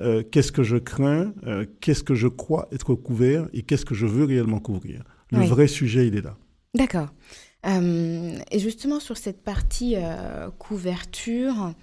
Euh, 0.00 0.22
Qu'est-ce 0.30 0.52
que 0.52 0.62
je 0.62 0.76
crains? 0.76 1.32
Euh, 1.46 1.66
Qu'est-ce 1.80 2.04
que 2.04 2.14
je 2.14 2.28
crois 2.28 2.68
être 2.72 2.94
couvert? 2.94 3.48
Et 3.52 3.62
qu'est-ce 3.62 3.84
que 3.84 3.94
je 3.94 4.06
veux 4.06 4.24
réellement 4.24 4.60
couvrir? 4.60 5.02
Le 5.30 5.44
vrai 5.44 5.66
sujet, 5.66 6.06
il 6.06 6.16
est 6.16 6.22
là. 6.22 6.36
D'accord. 6.74 7.08
et 7.66 8.58
justement, 8.58 9.00
sur 9.00 9.16
cette 9.16 9.42
partie 9.42 9.96
couverture, 10.58 11.74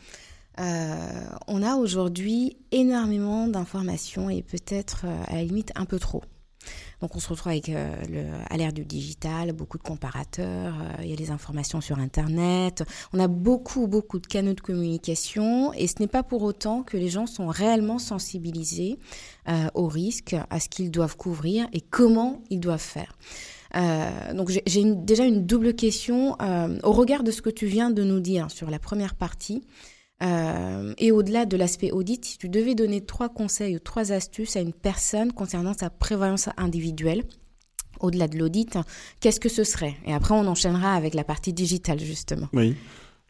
on 0.58 1.62
a 1.62 1.76
aujourd'hui 1.76 2.58
énormément 2.72 3.48
d'informations 3.48 4.32
et 4.32 4.42
peut-être 4.42 5.06
à 5.28 5.36
la 5.36 5.44
limite 5.44 5.74
un 5.76 5.86
peu 5.86 6.00
trop. 6.00 6.24
Donc 7.02 7.16
on 7.16 7.20
se 7.20 7.30
retrouve 7.30 7.52
avec 7.52 7.70
euh, 7.70 8.44
à 8.50 8.58
l'ère 8.58 8.74
du 8.74 8.86
digital, 8.86 9.54
beaucoup 9.54 9.78
de 9.78 9.84
comparateurs, 9.84 10.76
il 11.02 11.10
y 11.10 11.14
a 11.14 11.16
les 11.16 11.32
informations 11.32 11.82
sur 11.82 12.00
Internet, 12.00 12.84
on 13.14 13.20
a 13.20 13.28
beaucoup, 13.28 13.88
beaucoup 13.88 14.20
de 14.20 14.28
canaux 14.28 14.54
de 14.54 14.62
communication 14.62 15.74
et 15.74 15.88
ce 15.88 15.96
n'est 16.00 16.08
pas 16.08 16.24
pour 16.24 16.44
autant 16.44 16.84
que 16.84 16.98
les 16.98 17.10
gens 17.10 17.28
sont 17.28 17.48
réellement 17.48 18.00
sensibilisés 18.00 19.00
aux 19.74 19.88
risques, 19.88 20.36
à 20.50 20.60
ce 20.60 20.70
qu'ils 20.70 20.92
doivent 20.92 21.18
couvrir 21.18 21.68
et 21.74 21.82
comment 21.82 22.42
ils 22.50 22.60
doivent 22.60 22.80
faire. 22.80 23.18
donc 24.34 24.50
j'ai 24.50 24.84
déjà 24.96 25.26
une 25.26 25.46
double 25.46 25.74
question 25.76 26.38
au 26.84 26.92
regard 26.92 27.24
de 27.24 27.32
ce 27.32 27.42
que 27.42 27.50
tu 27.50 27.68
viens 27.68 27.92
de 27.92 28.04
nous 28.04 28.20
dire 28.20 28.50
sur 28.52 28.70
la 28.70 28.80
première 28.80 29.16
partie. 29.16 29.64
Euh, 30.24 30.94
et 30.98 31.12
au-delà 31.12 31.46
de 31.46 31.58
l'aspect 31.58 31.92
audit, 31.92 32.24
si 32.24 32.38
tu 32.38 32.48
devais 32.48 32.76
donner 32.76 33.02
trois 33.02 33.30
conseils 33.30 33.76
ou 33.76 33.80
trois 33.80 34.12
astuces 34.12 34.56
à 34.56 34.62
une 34.62 34.74
personne 34.74 35.34
concernant 35.34 35.74
sa 35.74 35.90
prévoyance 35.90 36.50
individuelle, 36.58 37.24
au-delà 38.00 38.28
de 38.28 38.38
l'audit, 38.38 38.78
qu'est-ce 39.20 39.40
que 39.40 39.50
ce 39.50 39.64
serait? 39.64 39.96
Et 40.06 40.14
après, 40.14 40.34
on 40.34 40.48
enchaînera 40.48 40.94
avec 40.94 41.14
la 41.14 41.24
partie 41.24 41.54
digitale, 41.54 42.00
justement. 42.00 42.48
Oui. 42.54 42.76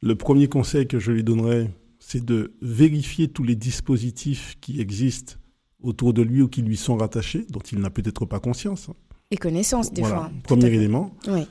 Le 0.01 0.15
premier 0.15 0.48
conseil 0.48 0.88
que 0.88 1.00
je 1.00 1.12
lui 1.12 1.24
donnerais, 1.24 1.72
c'est 2.00 2.24
de 2.24 2.54
vérifier 2.62 3.27
tous 3.27 3.44
les 3.44 3.56
dispositifs 3.56 4.56
qui 4.62 4.80
existent 4.80 5.36
autour 5.82 6.13
de 6.13 6.22
lui 6.22 6.42
ou 6.42 6.48
qui 6.48 6.62
lui 6.62 6.77
sont 6.77 6.98
rattachés, 6.98 7.46
dont 7.50 7.60
il 7.60 7.80
n'a 7.80 7.89
peut-être 7.89 8.25
pas 8.25 8.39
conscience. 8.39 8.89
Hein. 8.89 8.96
Et 9.32 9.38
connaissance, 9.38 9.92
des 9.92 10.01
voilà, 10.01 10.18
fois. 10.18 10.32
Premier 10.44 10.68
élément. 10.68 11.15
Oui. 11.27 11.48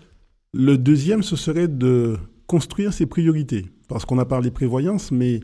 Le 0.52 0.78
deuxième, 0.78 1.22
ce 1.22 1.34
serait 1.34 1.66
de 1.66 2.16
construire 2.46 2.92
ses 2.92 3.06
priorités. 3.06 3.66
Parce 3.88 4.04
qu'on 4.04 4.18
a 4.18 4.24
parlé 4.24 4.50
prévoyance, 4.50 5.10
mais 5.12 5.40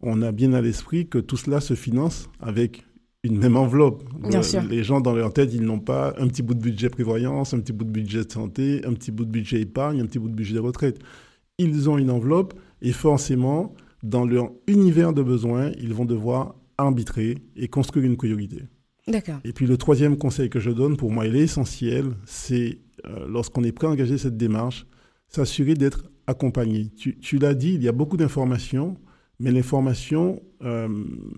on 0.00 0.22
a 0.22 0.32
bien 0.32 0.52
à 0.52 0.60
l'esprit 0.60 1.08
que 1.08 1.18
tout 1.18 1.36
cela 1.36 1.60
se 1.60 1.74
finance 1.74 2.28
avec 2.40 2.84
une 3.24 3.38
même 3.38 3.56
enveloppe. 3.56 4.04
Bien 4.28 4.40
Euh, 4.40 4.42
sûr. 4.42 4.62
Les 4.62 4.84
gens, 4.84 5.00
dans 5.00 5.14
leur 5.14 5.32
tête, 5.32 5.52
ils 5.52 5.62
n'ont 5.62 5.80
pas 5.80 6.14
un 6.18 6.28
petit 6.28 6.42
bout 6.42 6.54
de 6.54 6.60
budget 6.60 6.90
prévoyance, 6.90 7.54
un 7.54 7.60
petit 7.60 7.72
bout 7.72 7.84
de 7.84 7.90
budget 7.90 8.24
de 8.24 8.30
santé, 8.32 8.82
un 8.84 8.92
petit 8.92 9.10
bout 9.10 9.24
de 9.24 9.30
budget 9.30 9.60
épargne, 9.62 10.00
un 10.00 10.06
petit 10.06 10.18
bout 10.18 10.28
de 10.28 10.34
budget 10.34 10.54
de 10.54 10.60
retraite. 10.60 10.98
Ils 11.58 11.88
ont 11.88 11.98
une 11.98 12.10
enveloppe 12.10 12.54
et 12.82 12.92
forcément, 12.92 13.74
dans 14.02 14.24
leur 14.26 14.50
univers 14.68 15.12
de 15.12 15.22
besoins, 15.22 15.72
ils 15.80 15.94
vont 15.94 16.04
devoir 16.04 16.54
arbitrer 16.78 17.38
et 17.56 17.68
construire 17.68 18.04
une 18.04 18.16
priorité. 18.16 18.62
D'accord. 19.08 19.38
Et 19.44 19.52
puis 19.52 19.66
le 19.66 19.76
troisième 19.76 20.16
conseil 20.18 20.50
que 20.50 20.60
je 20.60 20.70
donne, 20.70 20.96
pour 20.96 21.10
moi, 21.10 21.26
il 21.26 21.34
est 21.36 21.40
essentiel, 21.44 22.06
c'est 22.26 22.78
euh, 23.06 23.26
lorsqu'on 23.28 23.64
est 23.64 23.72
prêt 23.72 23.86
à 23.86 23.90
engager 23.90 24.18
cette 24.18 24.36
démarche, 24.36 24.86
s'assurer 25.28 25.74
d'être 25.74 26.10
accompagné. 26.26 26.90
Tu, 26.96 27.18
tu 27.18 27.38
l'as 27.38 27.54
dit, 27.54 27.74
il 27.74 27.82
y 27.82 27.88
a 27.88 27.92
beaucoup 27.92 28.16
d'informations, 28.16 28.96
mais 29.38 29.50
l'information 29.50 30.42
euh, 30.62 30.88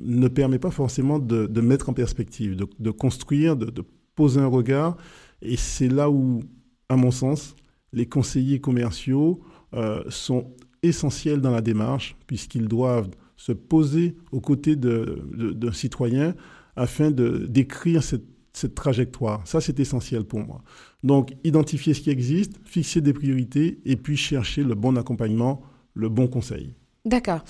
ne 0.01 0.29
permet 0.29 0.59
pas 0.59 0.71
forcément 0.71 1.19
de, 1.19 1.47
de 1.47 1.61
mettre 1.61 1.89
en 1.89 1.93
perspective, 1.93 2.57
de, 2.57 2.67
de 2.79 2.91
construire, 2.91 3.57
de, 3.57 3.67
de 3.67 3.85
poser 4.15 4.41
un 4.41 4.47
regard. 4.47 4.97
Et 5.43 5.57
c'est 5.57 5.89
là 5.89 6.11
où, 6.11 6.41
à 6.89 6.97
mon 6.97 7.11
sens, 7.11 7.57
les 7.93 8.07
conseillers 8.07 8.61
commerciaux 8.61 9.41
euh, 9.75 10.03
sont 10.09 10.55
essentiels 10.83 11.41
dans 11.41 11.51
la 11.51 11.61
démarche, 11.61 12.17
puisqu'ils 12.27 12.69
doivent 12.69 13.11
se 13.37 13.53
poser 13.53 14.17
aux 14.33 14.41
côtés 14.41 14.77
d'un 14.77 15.73
citoyen 15.73 16.35
afin 16.77 17.11
de 17.11 17.47
d'écrire 17.47 18.03
cette, 18.03 18.25
cette 18.53 18.75
trajectoire. 18.75 19.47
Ça, 19.47 19.61
c'est 19.61 19.79
essentiel 19.81 20.25
pour 20.25 20.41
moi. 20.41 20.63
Donc, 21.03 21.33
identifier 21.45 21.95
ce 21.95 22.01
qui 22.01 22.11
existe, 22.11 22.55
fixer 22.65 23.01
des 23.01 23.13
priorités 23.13 23.81
et 23.85 23.97
puis 23.97 24.17
chercher 24.17 24.65
le 24.65 24.75
bon 24.75 24.97
accompagnement, 24.97 25.63
le 25.95 26.09
bon 26.09 26.27
conseil. 26.27 26.75
D'accord. 27.05 27.41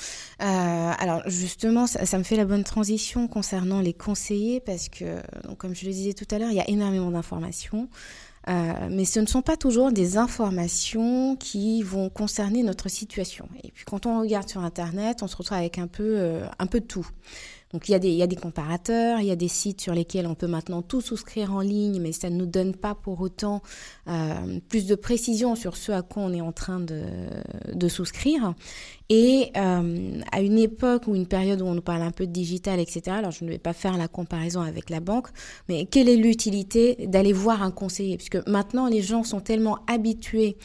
Euh, 0.43 0.93
alors 0.99 1.23
justement, 1.26 1.87
ça, 1.87 2.19
me 2.19 2.23
fait 2.23 2.37
la 2.37 2.45
bonne 2.45 2.64
transition 2.64 3.26
concernant 3.26 3.81
les 3.81 3.95
conseillers 3.95 4.61
parce 4.61 4.88
que, 4.88 5.21
comme 5.57 5.75
je 5.75 5.87
le 5.87 5.93
disais 5.93 6.12
tout 6.12 6.26
à 6.31 6.38
l'heure, 6.38 6.50
il 6.50 6.57
y 6.57 6.61
a 6.61 6.69
énormément 6.69 7.11
d'informations. 7.11 7.88
Euh, 8.49 8.88
mais 8.90 9.05
ce 9.05 9.21
ne 9.21 9.26
sont 9.26 9.43
pas 9.43 9.57
toujours 9.57 9.93
des 9.93 10.17
informations 10.17 11.37
qui 11.37 11.83
vont 11.83 12.09
concerner 12.09 12.62
notre 12.62 12.88
situation. 12.88 13.49
Et 13.62 13.71
puis 13.73 13.85
quand 13.85 14.07
on 14.07 14.21
regarde 14.21 14.49
sur 14.49 14.62
Internet, 14.62 15.23
on 15.23 15.26
se 15.26 15.37
retrouve 15.37 15.59
avec 15.59 15.78
un 15.78 15.87
peu, 15.87 16.14
euh, 16.17 16.47
un 16.59 16.67
peu 16.67 16.81
de 16.81 16.87
tout. 16.87 17.07
Donc 17.72 17.88
il 17.88 17.92
y, 17.92 18.22
a 18.22 18.26
des, 18.26 18.37
comparateurs, 18.37 19.20
il 19.20 19.26
y 19.26 19.30
a 19.30 19.37
des 19.37 19.48
sites 19.48 19.82
sur 19.82 19.92
lesquels 19.92 20.26
on 20.26 20.34
peut 20.34 20.46
maintenant 20.46 20.80
tout 20.80 21.02
souscrire 21.02 21.52
en 21.52 21.60
ligne, 21.60 22.00
mais 22.00 22.12
ça 22.12 22.30
ne 22.30 22.37
nous 22.37 22.46
donne 22.46 22.75
pas 22.75 22.94
pour 22.94 23.20
autant 23.20 23.62
euh, 24.08 24.58
plus 24.70 24.87
de 24.87 24.94
précision 24.94 25.54
sur 25.54 25.76
ce 25.76 25.92
à 25.92 26.00
quoi 26.00 26.22
on 26.22 26.32
est 26.32 26.40
en 26.40 26.52
train 26.52 26.80
de, 26.80 27.02
de 27.75 27.88
souscrire. 27.88 28.54
Et 29.10 29.52
euh, 29.56 30.20
à 30.32 30.40
une 30.40 30.58
époque 30.58 31.06
ou 31.08 31.14
une 31.14 31.26
période 31.26 31.60
où 31.60 31.66
on 31.66 31.75
nous 31.75 31.82
parle 31.82 32.02
un 32.02 32.10
peu 32.10 32.26
de 32.26 32.32
digital, 32.32 32.80
etc., 32.80 33.02
alors 33.18 33.32
je 33.32 33.44
ne 33.44 33.50
vais 33.50 33.58
pas 33.58 33.75
faire 33.75 33.96
la 33.98 34.08
comparaison 34.08 34.62
avec 34.62 34.88
la 34.88 35.00
banque, 35.00 35.28
mais 35.68 35.87
quelle 35.87 36.08
est 36.08 36.16
l'utilité 36.16 37.06
d'aller 37.06 37.32
voir 37.32 37.62
un 37.62 37.70
conseiller? 37.70 38.16
Puisque 38.16 38.46
maintenant, 38.46 38.87
les 38.87 39.02
gens 39.02 39.25
sont 39.25 39.40
tellement 39.40 39.78
habitués 39.87 40.56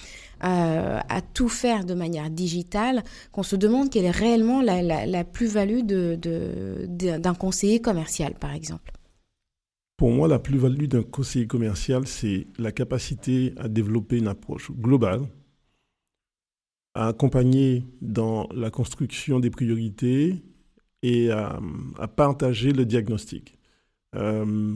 euh, 0.43 0.99
à 1.07 1.21
tout 1.21 1.49
faire 1.49 1.85
de 1.85 1.93
manière 1.93 2.29
digitale 2.29 3.03
qu'on 3.31 3.43
se 3.43 3.55
demande 3.55 3.89
quelle 3.89 4.05
est 4.05 4.11
réellement 4.11 4.61
la, 4.61 5.23
plus-value 5.23 5.81
de, 5.81 6.17
de, 6.21 6.85
de, 6.87 7.17
d'un 7.17 7.33
conseiller 7.33 7.81
commercial, 7.81 8.33
par 8.35 8.53
exemple. 8.53 8.91
Pour 9.97 10.11
moi, 10.11 10.27
la 10.27 10.39
plus-value 10.39 10.85
d'un 10.87 11.03
conseiller 11.03 11.47
commercial, 11.47 12.07
c'est 12.07 12.47
la 12.57 12.71
capacité 12.71 13.53
à 13.57 13.67
développer 13.67 14.17
une 14.17 14.27
approche 14.27 14.71
globale, 14.71 15.21
à 16.93 17.07
accompagner 17.07 17.85
dans 18.01 18.47
la 18.53 18.69
construction 18.69 19.39
des 19.39 19.49
priorités 19.49 20.43
et 21.03 21.31
à, 21.31 21.59
à 21.99 22.07
partager 22.07 22.73
le 22.73 22.85
diagnostic. 22.85 23.57
Euh, 24.15 24.75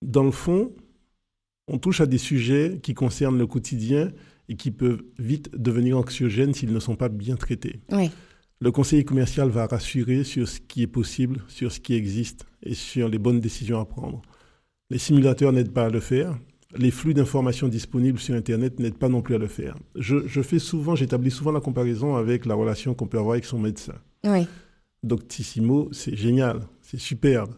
dans 0.00 0.24
le 0.24 0.30
fond, 0.30 0.72
on 1.72 1.78
touche 1.78 2.02
à 2.02 2.06
des 2.06 2.18
sujets 2.18 2.78
qui 2.82 2.92
concernent 2.94 3.38
le 3.38 3.46
quotidien 3.46 4.12
et 4.48 4.56
qui 4.56 4.70
peuvent 4.70 5.02
vite 5.18 5.50
devenir 5.56 5.96
anxiogènes 5.96 6.52
s'ils 6.52 6.72
ne 6.72 6.78
sont 6.78 6.96
pas 6.96 7.08
bien 7.08 7.36
traités. 7.36 7.80
Oui. 7.90 8.10
Le 8.60 8.70
conseiller 8.70 9.04
commercial 9.04 9.48
va 9.48 9.66
rassurer 9.66 10.22
sur 10.22 10.46
ce 10.46 10.60
qui 10.60 10.82
est 10.82 10.86
possible, 10.86 11.42
sur 11.48 11.72
ce 11.72 11.80
qui 11.80 11.94
existe 11.94 12.44
et 12.62 12.74
sur 12.74 13.08
les 13.08 13.18
bonnes 13.18 13.40
décisions 13.40 13.80
à 13.80 13.86
prendre. 13.86 14.20
Les 14.90 14.98
simulateurs 14.98 15.52
n'aident 15.52 15.72
pas 15.72 15.86
à 15.86 15.90
le 15.90 16.00
faire. 16.00 16.38
Les 16.76 16.90
flux 16.90 17.14
d'informations 17.14 17.68
disponibles 17.68 18.18
sur 18.18 18.34
Internet 18.34 18.78
n'aident 18.78 18.98
pas 18.98 19.08
non 19.08 19.22
plus 19.22 19.34
à 19.34 19.38
le 19.38 19.48
faire. 19.48 19.76
Je, 19.96 20.26
je 20.26 20.42
fais 20.42 20.58
souvent, 20.58 20.94
j'établis 20.94 21.30
souvent 21.30 21.52
la 21.52 21.60
comparaison 21.60 22.16
avec 22.16 22.44
la 22.44 22.54
relation 22.54 22.94
qu'on 22.94 23.06
peut 23.06 23.18
avoir 23.18 23.32
avec 23.32 23.46
son 23.46 23.58
médecin. 23.58 23.94
Oui. 24.24 24.46
Doctissimo, 25.02 25.88
c'est 25.92 26.16
génial, 26.16 26.60
c'est 26.82 27.00
superbe. 27.00 27.54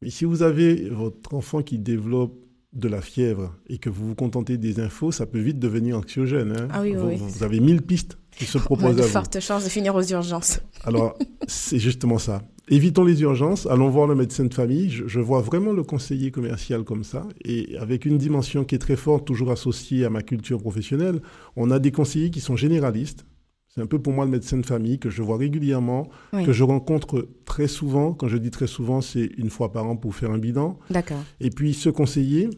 Mais 0.00 0.10
si 0.10 0.24
vous 0.24 0.42
avez 0.42 0.88
votre 0.88 1.34
enfant 1.34 1.62
qui 1.62 1.78
développe 1.78 2.38
de 2.72 2.88
la 2.88 3.00
fièvre 3.00 3.54
et 3.68 3.78
que 3.78 3.90
vous 3.90 4.06
vous 4.06 4.14
contentez 4.14 4.56
des 4.56 4.80
infos, 4.80 5.10
ça 5.10 5.26
peut 5.26 5.40
vite 5.40 5.58
devenir 5.58 5.98
anxiogène. 5.98 6.54
Hein 6.56 6.68
ah 6.70 6.82
oui, 6.82 6.94
vous, 6.94 7.08
oui. 7.08 7.16
vous 7.16 7.42
avez 7.42 7.60
mille 7.60 7.82
pistes 7.82 8.18
qui 8.36 8.44
se 8.44 8.58
proposent 8.58 8.84
On 8.96 8.98
a 8.98 9.02
de 9.02 9.02
fortes 9.02 9.40
chances 9.40 9.64
de 9.64 9.68
finir 9.68 9.94
aux 9.94 10.02
urgences. 10.02 10.60
Alors, 10.84 11.18
c'est 11.46 11.78
justement 11.78 12.18
ça. 12.18 12.42
Évitons 12.68 13.02
les 13.02 13.20
urgences, 13.22 13.66
allons 13.66 13.88
voir 13.88 14.06
le 14.06 14.14
médecin 14.14 14.44
de 14.44 14.54
famille. 14.54 14.90
Je, 14.90 15.08
je, 15.08 15.18
vois 15.18 15.40
vraiment 15.40 15.72
le 15.72 15.82
conseiller 15.82 16.30
commercial 16.30 16.84
comme 16.84 17.02
ça, 17.02 17.26
et 17.44 17.76
avec 17.78 18.04
une 18.04 18.16
dimension 18.16 18.64
qui 18.64 18.76
est 18.76 18.78
très 18.78 18.94
forte, 18.94 19.26
toujours 19.26 19.50
associée 19.50 20.04
à 20.04 20.10
ma 20.10 20.22
culture 20.22 20.60
professionnelle. 20.60 21.20
On 21.56 21.72
a 21.72 21.80
des 21.80 21.90
conseillers 21.90 22.30
qui 22.30 22.40
sont 22.40 22.54
généralistes. 22.54 23.26
C'est 23.72 23.80
un 23.80 23.86
peu 23.86 24.00
pour 24.00 24.12
moi 24.12 24.24
le 24.24 24.30
médecin 24.32 24.58
de 24.58 24.66
famille 24.66 24.98
que 24.98 25.10
je 25.10 25.22
vois 25.22 25.36
régulièrement, 25.36 26.08
oui. 26.32 26.44
que 26.44 26.52
je 26.52 26.64
rencontre 26.64 27.28
très 27.44 27.68
souvent. 27.68 28.12
Quand 28.12 28.26
je 28.26 28.36
dis 28.36 28.50
très 28.50 28.66
souvent, 28.66 29.00
c'est 29.00 29.30
une 29.36 29.48
fois 29.48 29.70
par 29.70 29.86
an 29.86 29.96
pour 29.96 30.14
faire 30.14 30.32
un 30.32 30.38
bilan. 30.38 30.78
D'accord. 30.90 31.22
Et 31.40 31.50
puis 31.50 31.72
ce 31.72 31.88
conseiller, 31.88 32.50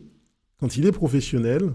quand 0.59 0.77
il 0.79 0.87
est 0.87 0.93
professionnel, 0.93 1.73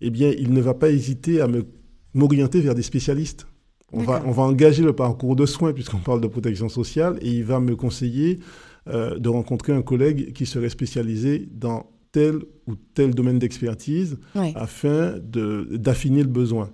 eh 0.00 0.10
bien, 0.10 0.32
il 0.38 0.54
ne 0.54 0.60
va 0.60 0.72
pas 0.72 0.88
hésiter 0.90 1.40
à 1.40 1.48
me 1.48 1.66
m'orienter 2.14 2.60
vers 2.60 2.74
des 2.74 2.82
spécialistes. 2.82 3.46
On 3.92 4.02
va, 4.02 4.22
on 4.26 4.32
va 4.32 4.42
engager 4.42 4.82
le 4.82 4.92
parcours 4.92 5.36
de 5.36 5.46
soins 5.46 5.72
puisqu'on 5.72 5.98
parle 5.98 6.20
de 6.20 6.26
protection 6.26 6.68
sociale 6.68 7.18
et 7.22 7.30
il 7.30 7.44
va 7.44 7.58
me 7.60 7.74
conseiller 7.74 8.40
euh, 8.88 9.18
de 9.18 9.28
rencontrer 9.28 9.72
un 9.72 9.82
collègue 9.82 10.32
qui 10.32 10.44
serait 10.44 10.68
spécialisé 10.68 11.48
dans 11.50 11.90
tel 12.12 12.36
ou 12.66 12.74
tel 12.94 13.14
domaine 13.14 13.38
d'expertise 13.38 14.18
oui. 14.34 14.52
afin 14.56 15.14
d'affiner 15.22 16.22
le 16.22 16.28
besoin. 16.28 16.70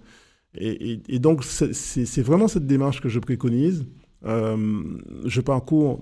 Et, 0.56 0.92
et, 0.92 1.02
et 1.08 1.18
donc, 1.18 1.44
c'est 1.44 2.22
vraiment 2.22 2.48
cette 2.48 2.66
démarche 2.66 3.00
que 3.00 3.08
je 3.08 3.18
préconise. 3.18 3.86
Euh, 4.24 4.56
je 5.26 5.40
parcours 5.40 6.00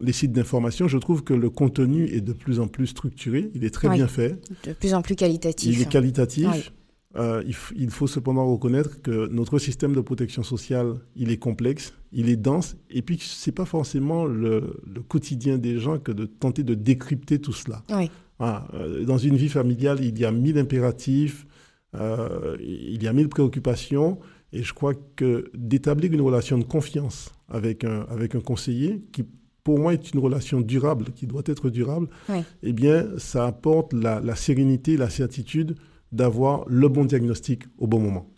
les 0.00 0.12
sites 0.12 0.32
d'information, 0.32 0.86
je 0.86 0.98
trouve 0.98 1.24
que 1.24 1.34
le 1.34 1.50
contenu 1.50 2.04
est 2.04 2.20
de 2.20 2.32
plus 2.32 2.60
en 2.60 2.68
plus 2.68 2.86
structuré, 2.86 3.50
il 3.54 3.64
est 3.64 3.70
très 3.70 3.88
oui. 3.88 3.96
bien 3.96 4.06
fait. 4.06 4.40
De 4.64 4.72
plus 4.72 4.94
en 4.94 5.02
plus 5.02 5.16
qualitatif. 5.16 5.74
Il 5.74 5.82
est 5.82 5.88
qualitatif. 5.88 6.48
Oui. 6.52 6.70
Euh, 7.16 7.42
il, 7.46 7.56
il, 7.74 7.90
faut 7.90 8.06
cependant 8.06 8.46
reconnaître 8.46 9.00
que 9.00 9.28
notre 9.28 9.58
système 9.58 9.94
de 9.94 10.00
protection 10.00 10.42
sociale, 10.42 10.94
il 11.16 11.32
est 11.32 11.38
complexe, 11.38 11.94
il 12.12 12.28
est 12.28 12.36
dense, 12.36 12.76
et 12.90 13.00
puis 13.00 13.18
c'est 13.20 13.50
pas 13.50 13.64
forcément 13.64 14.26
le, 14.26 14.78
le, 14.86 15.00
quotidien 15.00 15.56
des 15.56 15.78
gens 15.78 15.98
que 15.98 16.12
de 16.12 16.26
tenter 16.26 16.62
de 16.62 16.74
décrypter 16.74 17.40
tout 17.40 17.54
cela. 17.54 17.82
Oui. 17.90 18.10
Voilà. 18.38 18.68
Dans 19.04 19.18
une 19.18 19.36
vie 19.36 19.48
familiale, 19.48 19.98
il 20.04 20.16
y 20.18 20.24
a 20.24 20.30
mille 20.30 20.58
impératifs, 20.58 21.46
euh, 21.94 22.56
il 22.60 23.02
y 23.02 23.08
a 23.08 23.12
mille 23.12 23.28
préoccupations, 23.28 24.18
et 24.52 24.62
je 24.62 24.72
crois 24.72 24.94
que 25.16 25.50
d'établir 25.54 26.12
une 26.12 26.20
relation 26.20 26.58
de 26.58 26.64
confiance 26.64 27.32
avec 27.48 27.84
un, 27.84 28.06
avec 28.10 28.34
un 28.34 28.40
conseiller, 28.40 29.04
qui 29.12 29.24
pour 29.64 29.78
moi 29.78 29.92
est 29.92 30.14
une 30.14 30.20
relation 30.20 30.60
durable, 30.60 31.06
qui 31.14 31.26
doit 31.26 31.42
être 31.44 31.68
durable, 31.68 32.08
oui. 32.28 32.38
eh 32.62 32.72
bien, 32.72 33.06
ça 33.18 33.46
apporte 33.46 33.92
la, 33.92 34.20
la 34.20 34.34
sérénité, 34.34 34.96
la 34.96 35.10
certitude 35.10 35.76
d'avoir 36.12 36.64
le 36.68 36.88
bon 36.88 37.04
diagnostic 37.04 37.64
au 37.76 37.86
bon 37.86 38.00
moment. 38.00 38.30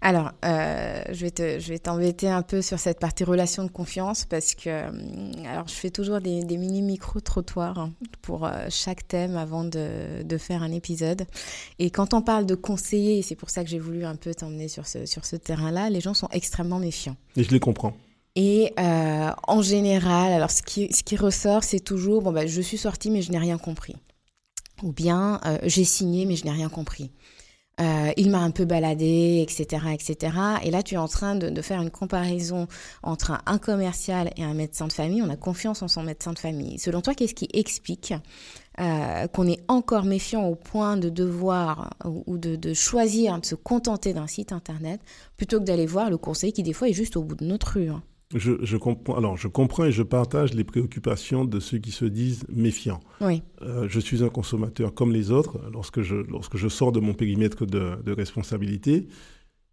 Alors, 0.00 0.32
euh, 0.44 1.02
je 1.10 1.24
vais 1.24 1.30
te, 1.30 1.58
je 1.58 1.68
vais 1.68 1.78
t'embêter 1.78 2.28
un 2.28 2.42
peu 2.42 2.62
sur 2.62 2.78
cette 2.78 2.98
partie 2.98 3.24
relation 3.24 3.64
de 3.64 3.70
confiance 3.70 4.24
parce 4.24 4.54
que, 4.54 4.84
alors, 5.46 5.66
je 5.68 5.74
fais 5.74 5.90
toujours 5.90 6.20
des, 6.20 6.44
des 6.44 6.56
mini 6.56 6.82
micro 6.82 7.20
trottoirs 7.20 7.78
hein, 7.78 7.92
pour 8.22 8.46
euh, 8.46 8.66
chaque 8.70 9.06
thème 9.08 9.36
avant 9.36 9.64
de, 9.64 10.22
de, 10.22 10.38
faire 10.38 10.62
un 10.62 10.72
épisode. 10.72 11.24
Et 11.78 11.90
quand 11.90 12.14
on 12.14 12.22
parle 12.22 12.46
de 12.46 12.54
conseiller, 12.54 13.22
c'est 13.22 13.36
pour 13.36 13.50
ça 13.50 13.64
que 13.64 13.70
j'ai 13.70 13.78
voulu 13.78 14.04
un 14.04 14.16
peu 14.16 14.34
t'emmener 14.34 14.68
sur 14.68 14.86
ce, 14.86 15.06
sur 15.06 15.24
ce 15.24 15.36
terrain-là, 15.36 15.90
les 15.90 16.00
gens 16.00 16.14
sont 16.14 16.28
extrêmement 16.32 16.78
méfiants. 16.78 17.16
Et 17.36 17.42
je 17.42 17.50
les 17.50 17.60
comprends. 17.60 17.94
Et 18.40 18.72
euh, 18.78 19.30
en 19.48 19.62
général, 19.62 20.32
alors 20.32 20.52
ce 20.52 20.62
qui, 20.62 20.92
ce 20.92 21.02
qui 21.02 21.16
ressort, 21.16 21.64
c'est 21.64 21.80
toujours 21.80 22.22
bon, 22.22 22.30
bah, 22.30 22.46
je 22.46 22.60
suis 22.60 22.78
sortie 22.78 23.10
mais 23.10 23.20
je 23.20 23.32
n'ai 23.32 23.38
rien 23.38 23.58
compris. 23.58 23.96
Ou 24.84 24.92
bien 24.92 25.40
euh, 25.44 25.58
j'ai 25.64 25.82
signé 25.82 26.24
mais 26.24 26.36
je 26.36 26.44
n'ai 26.44 26.52
rien 26.52 26.68
compris. 26.68 27.10
Euh, 27.80 28.10
il 28.16 28.30
m'a 28.30 28.40
un 28.40 28.50
peu 28.50 28.64
baladé, 28.64 29.40
etc., 29.42 29.86
etc. 29.92 30.36
Et 30.64 30.70
là, 30.70 30.82
tu 30.82 30.94
es 30.94 30.98
en 30.98 31.08
train 31.08 31.36
de, 31.36 31.62
faire 31.62 31.80
une 31.80 31.90
comparaison 31.90 32.66
entre 33.02 33.40
un 33.46 33.58
commercial 33.58 34.30
et 34.36 34.44
un 34.44 34.54
médecin 34.54 34.86
de 34.86 34.92
famille. 34.92 35.22
On 35.22 35.30
a 35.30 35.36
confiance 35.36 35.82
en 35.82 35.88
son 35.88 36.02
médecin 36.02 36.32
de 36.32 36.38
famille. 36.38 36.78
Selon 36.78 37.00
toi, 37.00 37.14
qu'est-ce 37.14 37.34
qui 37.34 37.48
explique 37.52 38.14
euh, 38.80 39.26
qu'on 39.28 39.46
est 39.46 39.60
encore 39.68 40.04
méfiant 40.04 40.46
au 40.46 40.54
point 40.54 40.96
de 40.96 41.08
devoir 41.08 41.90
ou 42.04 42.38
de, 42.38 42.56
de 42.56 42.74
choisir 42.74 43.40
de 43.40 43.46
se 43.46 43.56
contenter 43.56 44.12
d'un 44.12 44.28
site 44.28 44.52
internet 44.52 45.00
plutôt 45.36 45.58
que 45.58 45.64
d'aller 45.64 45.86
voir 45.86 46.10
le 46.10 46.16
conseil 46.16 46.52
qui 46.52 46.62
des 46.62 46.72
fois 46.72 46.88
est 46.88 46.92
juste 46.92 47.16
au 47.16 47.22
bout 47.22 47.34
de 47.34 47.44
notre 47.44 47.72
rue 47.72 47.88
hein? 47.88 48.02
Je, 48.34 48.52
je, 48.62 48.76
comprends, 48.76 49.16
alors 49.16 49.36
je 49.36 49.48
comprends 49.48 49.84
et 49.84 49.92
je 49.92 50.02
partage 50.02 50.52
les 50.54 50.64
préoccupations 50.64 51.44
de 51.44 51.60
ceux 51.60 51.78
qui 51.78 51.92
se 51.92 52.04
disent 52.04 52.44
méfiants. 52.48 53.00
Oui. 53.20 53.42
Euh, 53.62 53.86
je 53.88 54.00
suis 54.00 54.22
un 54.22 54.28
consommateur 54.28 54.92
comme 54.94 55.12
les 55.12 55.30
autres 55.30 55.58
lorsque 55.72 56.02
je, 56.02 56.16
lorsque 56.16 56.56
je 56.56 56.68
sors 56.68 56.92
de 56.92 57.00
mon 57.00 57.14
périmètre 57.14 57.64
de, 57.64 58.02
de, 58.04 58.12
responsabilité 58.12 59.08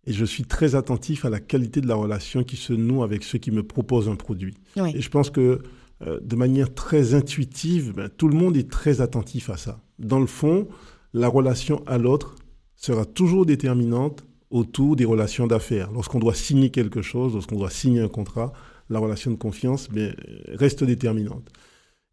et 0.08 0.14
je 0.14 0.24
suis 0.24 0.44
très 0.44 0.76
attentif 0.76 1.26
à 1.26 1.30
la 1.30 1.40
qualité 1.40 1.82
de 1.82 1.88
la 1.88 1.96
relation 1.96 2.44
qui 2.44 2.56
se 2.56 2.72
noue 2.72 3.04
avec 3.04 3.24
ceux 3.24 3.40
qui 3.40 3.52
me 3.52 3.64
proposent 3.64 4.08
un 4.08 4.16
produit. 4.16 4.54
Oui. 4.78 4.94
Et 4.96 5.02
je 5.02 5.10
pense 5.10 5.30
que 5.30 5.62
euh, 6.02 6.20
de 6.22 6.36
manière 6.36 6.74
très 6.74 7.14
intuitive, 7.14 7.94
ben, 7.94 8.10
tout 8.10 8.28
le 8.28 8.38
monde 8.38 8.56
est 8.56 8.70
très 8.70 9.02
attentif 9.02 9.50
à 9.50 9.58
ça. 9.58 9.82
Dans 10.00 10.20
le 10.20 10.28
fond, 10.28 10.68
la 11.14 11.28
relation 11.28 11.84
à 11.88 11.98
l'autre 11.98 12.36
sera 12.76 13.06
toujours 13.06 13.46
déterminante 13.46 14.26
autour 14.50 14.96
des 14.96 15.06
relations 15.06 15.48
d'affaires. 15.48 15.92
Lorsqu'on 15.92 16.20
doit 16.20 16.34
signer 16.34 16.70
quelque 16.70 17.02
chose, 17.02 17.34
lorsqu'on 17.34 17.58
doit 17.58 17.70
signer 17.70 18.02
un 18.02 18.08
contrat, 18.08 18.54
la 18.90 19.00
relation 19.00 19.32
de 19.32 19.36
confiance 19.36 19.90
mais, 19.92 20.14
reste 20.48 20.84
déterminante. 20.84 21.50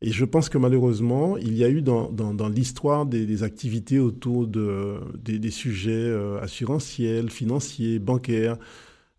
Et 0.04 0.10
je 0.10 0.24
pense 0.24 0.48
que 0.48 0.58
malheureusement, 0.58 1.36
il 1.36 1.54
y 1.54 1.62
a 1.62 1.68
eu 1.68 1.80
dans, 1.80 2.08
l'histoire 2.48 3.06
des, 3.06 3.42
activités 3.44 4.00
autour 4.00 4.48
de, 4.48 4.98
des, 5.22 5.50
sujets 5.50 5.92
euh, 5.92 6.40
assurantiels, 6.40 7.30
financiers, 7.30 8.00
bancaires, 8.00 8.56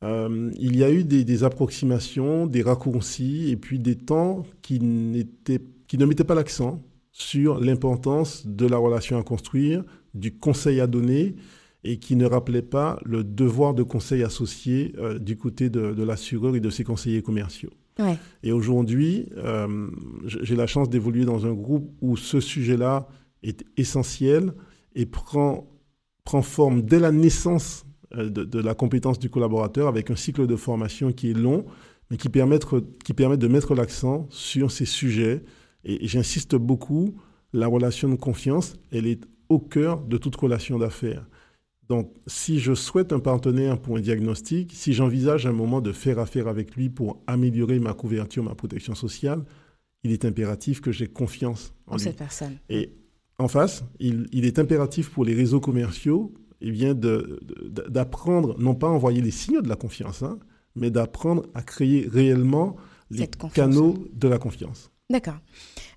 euh, 0.04 0.52
il 0.60 0.76
y 0.76 0.84
a 0.84 0.92
eu 0.92 1.06
des, 1.06 1.24
des, 1.24 1.44
approximations, 1.46 2.48
des 2.48 2.62
raccourcis 2.62 3.50
et 3.50 3.56
puis 3.56 3.80
des 3.80 3.96
temps 3.96 4.44
qui, 4.62 4.80
qui 5.88 5.98
ne 5.98 6.06
mettaient 6.06 6.26
pas 6.26 6.36
l'accent 6.36 6.84
sur 7.14 7.62
l'importance 7.62 8.46
de 8.46 8.66
la 8.68 8.78
relation 8.78 9.18
à 9.18 9.24
construire, 9.24 9.86
du 10.14 10.38
conseil 10.38 10.82
à 10.82 10.88
donner 10.88 11.36
et 11.84 11.98
qui 11.98 12.16
ne 12.16 12.26
rappelaient 12.26 12.62
pas 12.62 13.00
le 13.04 13.24
devoir 13.24 13.74
de 13.74 13.84
conseil 13.84 14.24
associé 14.24 14.94
euh, 14.98 15.20
du 15.20 15.38
côté 15.38 15.70
de, 15.70 15.94
de 15.94 16.04
l'assureur 16.04 16.56
et 16.56 16.60
de 16.60 16.70
ses 16.70 16.84
conseillers 16.84 17.22
commerciaux. 17.22 17.72
Ouais. 18.00 18.18
Et 18.42 18.52
aujourd'hui, 18.52 19.28
euh, 19.38 19.90
j'ai 20.26 20.56
la 20.56 20.68
chance 20.68 20.90
d'évoluer 20.90 21.26
dans 21.26 21.46
un 21.46 21.54
groupe 21.54 21.92
où 22.02 22.18
ce 22.18 22.40
sujet-là 22.40 23.08
est 23.44 23.64
essentiel 23.78 24.54
et 24.96 25.06
prend, 25.06 25.68
prend 26.24 26.42
forme 26.42 26.82
dès 26.82 27.00
la 27.00 27.12
naissance 27.12 27.86
de, 28.16 28.30
de, 28.30 28.60
la 28.60 28.76
compétence 28.76 29.20
du 29.20 29.30
collaborateur 29.30 29.88
avec 29.88 30.12
un 30.12 30.16
cycle 30.16 30.48
de 30.48 30.56
formation 30.56 31.12
qui 31.12 31.32
est 31.32 31.34
long, 31.34 31.66
mais 32.10 32.18
qui 32.18 32.30
permet, 32.30 32.60
qui 33.04 33.14
permet 33.14 33.38
de 33.38 33.48
mettre 33.48 33.76
l'accent 33.76 34.28
sur 34.30 34.72
ces 34.72 34.86
sujets. 34.86 35.44
Et, 35.84 36.06
et 36.06 36.08
j'insiste 36.08 36.56
beaucoup, 36.56 37.16
la 37.54 37.68
relation 37.68 38.10
de 38.10 38.16
confiance, 38.16 38.76
elle 38.92 39.08
est 39.08 39.22
au 39.50 39.60
cœur 39.60 40.02
de 40.02 40.18
toute 40.18 40.36
relation 40.36 40.80
d'affaires. 40.80 41.26
Donc, 41.90 42.14
si 42.28 42.60
je 42.60 42.74
souhaite 42.74 43.12
un 43.12 43.20
partenaire 43.20 43.80
pour 43.80 43.98
un 43.98 44.02
diagnostic, 44.02 44.72
si 44.74 44.94
j'envisage 44.94 45.46
un 45.46 45.52
moment 45.52 45.82
de 45.82 45.92
faire 45.92 46.18
affaire 46.20 46.48
avec 46.48 46.76
lui 46.76 46.90
pour 46.90 47.22
améliorer 47.28 47.80
ma 47.80 47.94
couverture, 47.94 48.44
ma 48.44 48.56
protection 48.56 48.96
sociale, 48.96 49.44
il 50.04 50.12
est 50.12 50.26
impératif 50.26 50.82
que 50.82 50.92
j'ai 50.92 51.08
confiance 51.08 51.74
en, 51.88 51.94
en 51.94 51.96
lui. 51.98 52.04
cette 52.04 52.18
personne. 52.18 52.58
Et 52.70 52.94
en 53.38 53.48
face, 53.48 53.84
il, 54.00 54.28
il, 54.32 54.46
est 54.46 54.60
impératif 54.60 55.10
pour 55.10 55.26
les 55.26 55.34
réseaux 55.34 55.60
commerciaux 55.60 56.34
eh 56.64 56.72
bien 56.72 56.96
d'apprendre, 56.96 58.58
non 58.58 58.74
pas 58.74 58.88
à 58.88 58.92
envoyer 58.92 59.22
les 59.22 59.32
signaux 59.32 59.62
de 59.62 59.68
la 59.68 59.76
confiance, 59.76 60.24
hein, 60.24 60.40
mais 60.76 60.90
d'apprendre 60.90 61.46
à 61.54 61.62
créer 61.62 62.08
réellement 62.12 62.78
les 63.12 63.28
canaux 63.54 64.08
de 64.14 64.28
la 64.30 64.40
confiance. 64.40 64.90
D'accord. 65.14 65.38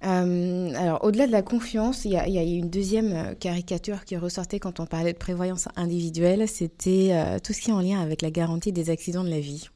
Euh, 0.04 0.74
alors, 0.74 1.02
au-delà 1.02 1.26
de 1.26 1.32
la 1.32 1.40
confiance, 1.40 2.04
il 2.04 2.10
y, 2.10 2.18
a, 2.18 2.28
il 2.28 2.34
y, 2.34 2.38
a 2.38 2.42
une 2.42 2.68
deuxième 2.68 3.34
caricature 3.36 4.04
qui 4.04 4.14
ressortait 4.18 4.60
quand 4.60 4.78
on 4.78 4.84
parlait 4.84 5.14
de 5.14 5.18
prévoyance 5.18 5.68
individuelle, 5.74 6.46
c'était 6.46 7.12
euh, 7.12 7.38
tout 7.38 7.54
ce 7.54 7.62
qui 7.62 7.70
est 7.70 7.72
en 7.72 7.80
lien 7.80 8.02
avec 8.02 8.20
la 8.20 8.30
garantie 8.30 8.72
des 8.72 8.90
accidents 8.90 9.24
de 9.24 9.30
la 9.30 9.40
vie. 9.40 9.70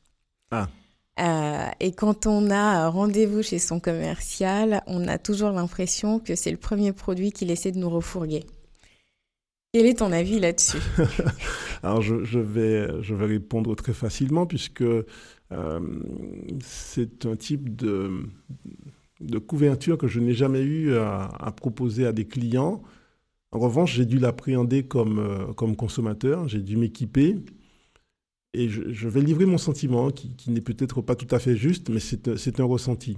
Ah. 0.50 0.68
Euh, 1.20 1.70
et 1.80 1.92
quand 1.92 2.26
on 2.26 2.50
a 2.50 2.90
rendez-vous 2.90 3.42
chez 3.42 3.58
son 3.58 3.80
commercial, 3.80 4.82
on 4.86 5.08
a 5.08 5.16
toujours 5.16 5.52
l'impression 5.52 6.18
que 6.18 6.34
c'est 6.34 6.50
le 6.50 6.58
premier 6.58 6.92
produit 6.92 7.32
qu'il 7.32 7.50
essaie 7.50 7.72
de 7.72 7.78
nous 7.78 7.88
refourguer. 7.88 8.44
Quel 9.72 9.86
est 9.86 10.00
ton 10.00 10.12
avis 10.12 10.38
là-dessus? 10.38 10.82
Alors, 11.82 12.02
je, 12.02 12.24
je, 12.24 12.40
vais, 12.40 13.02
je 13.02 13.14
vais 13.14 13.26
répondre 13.26 13.74
très 13.74 13.94
facilement 13.94 14.44
puisque 14.44 14.84
c'est 16.60 17.26
un 17.26 17.36
type 17.36 17.74
de 17.74 18.10
de 19.20 19.38
couverture 19.38 19.98
que 19.98 20.08
je 20.08 20.20
n'ai 20.20 20.34
jamais 20.34 20.62
eu 20.62 20.94
à, 20.94 21.52
proposer 21.56 22.06
à 22.06 22.12
des 22.12 22.26
clients. 22.26 22.82
En 23.52 23.58
revanche, 23.58 23.94
j'ai 23.94 24.06
dû 24.06 24.18
l'appréhender 24.18 24.84
comme, 24.84 25.18
euh, 25.18 25.52
comme 25.54 25.76
consommateur, 25.76 26.48
j'ai 26.48 26.60
dû 26.60 26.76
m'équiper. 26.76 27.36
Et 28.52 28.68
je, 28.68 29.08
vais 29.08 29.20
livrer 29.20 29.46
mon 29.46 29.58
sentiment, 29.58 30.10
qui, 30.10 30.34
qui 30.34 30.50
n'est 30.50 30.60
peut-être 30.60 31.02
pas 31.02 31.14
tout 31.14 31.32
à 31.34 31.38
fait 31.38 31.56
juste, 31.56 31.88
mais 31.88 32.00
c'est 32.00 32.60
un 32.60 32.64
ressenti. 32.64 33.16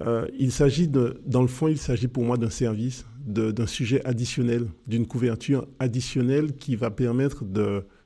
Euh, 0.00 0.26
il 0.38 0.50
s'agit 0.50 0.88
dans 0.88 1.42
le 1.42 1.48
fond, 1.48 1.68
il 1.68 1.78
s'agit 1.78 2.08
pour 2.08 2.24
moi 2.24 2.38
d'un 2.38 2.50
service, 2.50 3.04
d'un 3.18 3.66
sujet 3.66 4.04
additionnel, 4.06 4.66
d'une 4.86 5.06
couverture 5.06 5.66
additionnelle 5.78 6.56
qui 6.56 6.74
va 6.74 6.90
permettre 6.90 7.44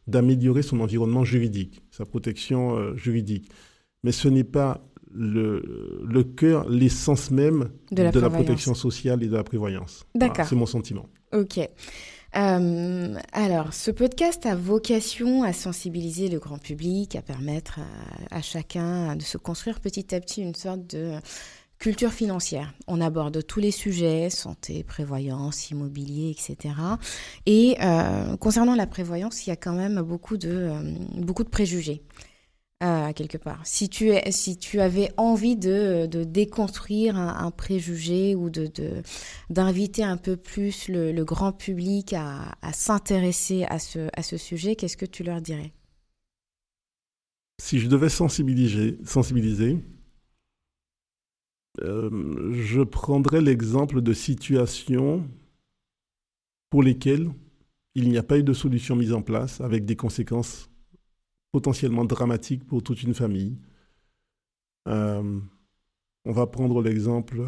d'améliorer 0.07 0.63
son 0.63 0.81
environnement 0.81 1.25
juridique, 1.25 1.83
sa 1.91 2.05
protection 2.05 2.77
euh, 2.77 2.97
juridique. 2.97 3.49
Mais 4.03 4.13
ce 4.13 4.29
n'est 4.29 4.45
pas 4.45 4.85
le, 5.15 6.01
le 6.05 6.25
cœur, 6.25 6.69
l'essence 6.69 7.31
même 7.31 7.71
de 7.91 8.03
la, 8.03 8.11
de 8.11 8.21
la, 8.21 8.31
protection 8.31 8.75
sociale 8.75 9.23
et 9.23 9.29
de 9.29 9.37
la 9.37 9.45
prévoyance. 9.45 10.05
D'accord. 10.15 10.35
Voilà, 10.35 10.49
c'est 10.49 10.57
mon 10.57 10.67
sentiment. 10.67 11.07
Ok. 11.33 11.59
Euh, 11.59 13.15
alors, 13.33 13.73
ce 13.73 13.93
podcast 13.93 14.45
a 14.45 14.57
vocation 14.57 15.45
à 15.45 15.53
sensibiliser 15.53 16.29
le 16.29 16.41
grand 16.41 16.59
public, 16.59 17.15
à 17.15 17.23
permettre 17.23 17.79
à, 18.31 18.39
à, 18.39 18.43
chacun 18.43 19.15
de 19.15 19.23
se 19.23 19.39
construire 19.39 19.79
petit 19.79 20.15
à 20.15 20.21
petit 20.21 20.43
une 20.43 20.55
sorte 20.55 20.85
de 20.89 21.13
culture 21.79 22.13
financière. 22.13 22.73
On 22.87 23.01
aborde 23.01 23.47
tous 23.47 23.61
les 23.61 23.71
sujets, 23.71 24.31
santé, 24.31 24.83
prévoyance, 24.85 25.71
immobilier, 25.71 26.31
etc. 26.31 26.75
Et 27.47 27.77
euh, 27.83 28.37
concernant 28.37 28.75
la 28.75 28.87
prévoyance, 28.87 29.47
il 29.47 29.51
y 29.51 29.53
a 29.53 29.57
quand 29.57 29.75
même 29.75 30.01
beaucoup 30.01 30.37
de, 30.37 30.51
euh, 30.51 30.95
beaucoup 31.17 31.45
de 31.45 31.51
préjugés. 31.51 32.03
Euh, 32.85 33.15
quelque 33.15 33.39
part. 33.39 33.63
Si 33.65 33.89
tu, 33.89 34.11
avais 34.79 35.11
envie 35.17 35.57
de, 35.57 36.07
de 36.07 36.23
déconstruire 36.23 37.17
un, 37.17 37.51
préjugé 37.51 38.35
ou 38.35 38.51
d'inviter 38.51 40.03
de, 40.03 40.07
de, 40.07 40.13
un 40.13 40.17
peu 40.19 40.37
plus 40.37 40.89
le, 40.89 41.25
grand 41.25 41.53
public 41.53 42.13
à, 42.13 42.55
s'intéresser 42.75 43.65
à 43.65 43.79
ce, 43.79 44.11
à 44.13 44.23
ce 44.23 44.37
sujet, 44.37 44.77
qu'est-ce 44.77 44.99
que 44.99 45.07
tu 45.07 45.23
leur 45.23 45.41
dirais? 45.41 45.73
Si 47.63 47.79
je 47.79 47.89
devais 47.89 48.11
sensibiliser, 48.11 48.99
sensibiliser 49.05 49.79
euh, 51.81 52.53
je 52.53 52.83
prendrais 52.83 53.41
l'exemple 53.41 54.03
de 54.03 54.13
situations 54.13 55.27
pour 56.69 56.83
lesquelles 56.83 57.31
il 57.95 58.11
n'y 58.11 58.19
a 58.19 58.23
pas 58.23 58.39
eu 58.39 58.43
de 58.43 58.53
solution 58.53 58.95
mise 58.95 59.15
en 59.15 59.23
place 59.23 59.63
avec 59.63 59.87
des 59.87 59.97
conséquences 59.97 60.69
potentiellement 61.55 62.05
dramatique 62.05 62.67
pour 62.67 62.83
toute 62.83 63.05
une 63.05 63.15
famille. 63.15 63.57
Euh, 64.89 65.39
on 66.25 66.33
va 66.33 66.49
prendre 66.49 66.83
l'exemple 66.83 67.43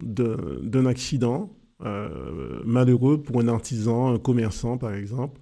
d'un 0.00 0.86
accident 0.86 1.50
euh, 1.84 2.62
malheureux 2.64 3.20
pour 3.20 3.40
un 3.40 3.48
artisan, 3.48 4.14
un 4.14 4.20
commerçant 4.20 4.78
par 4.78 4.94
exemple, 4.94 5.40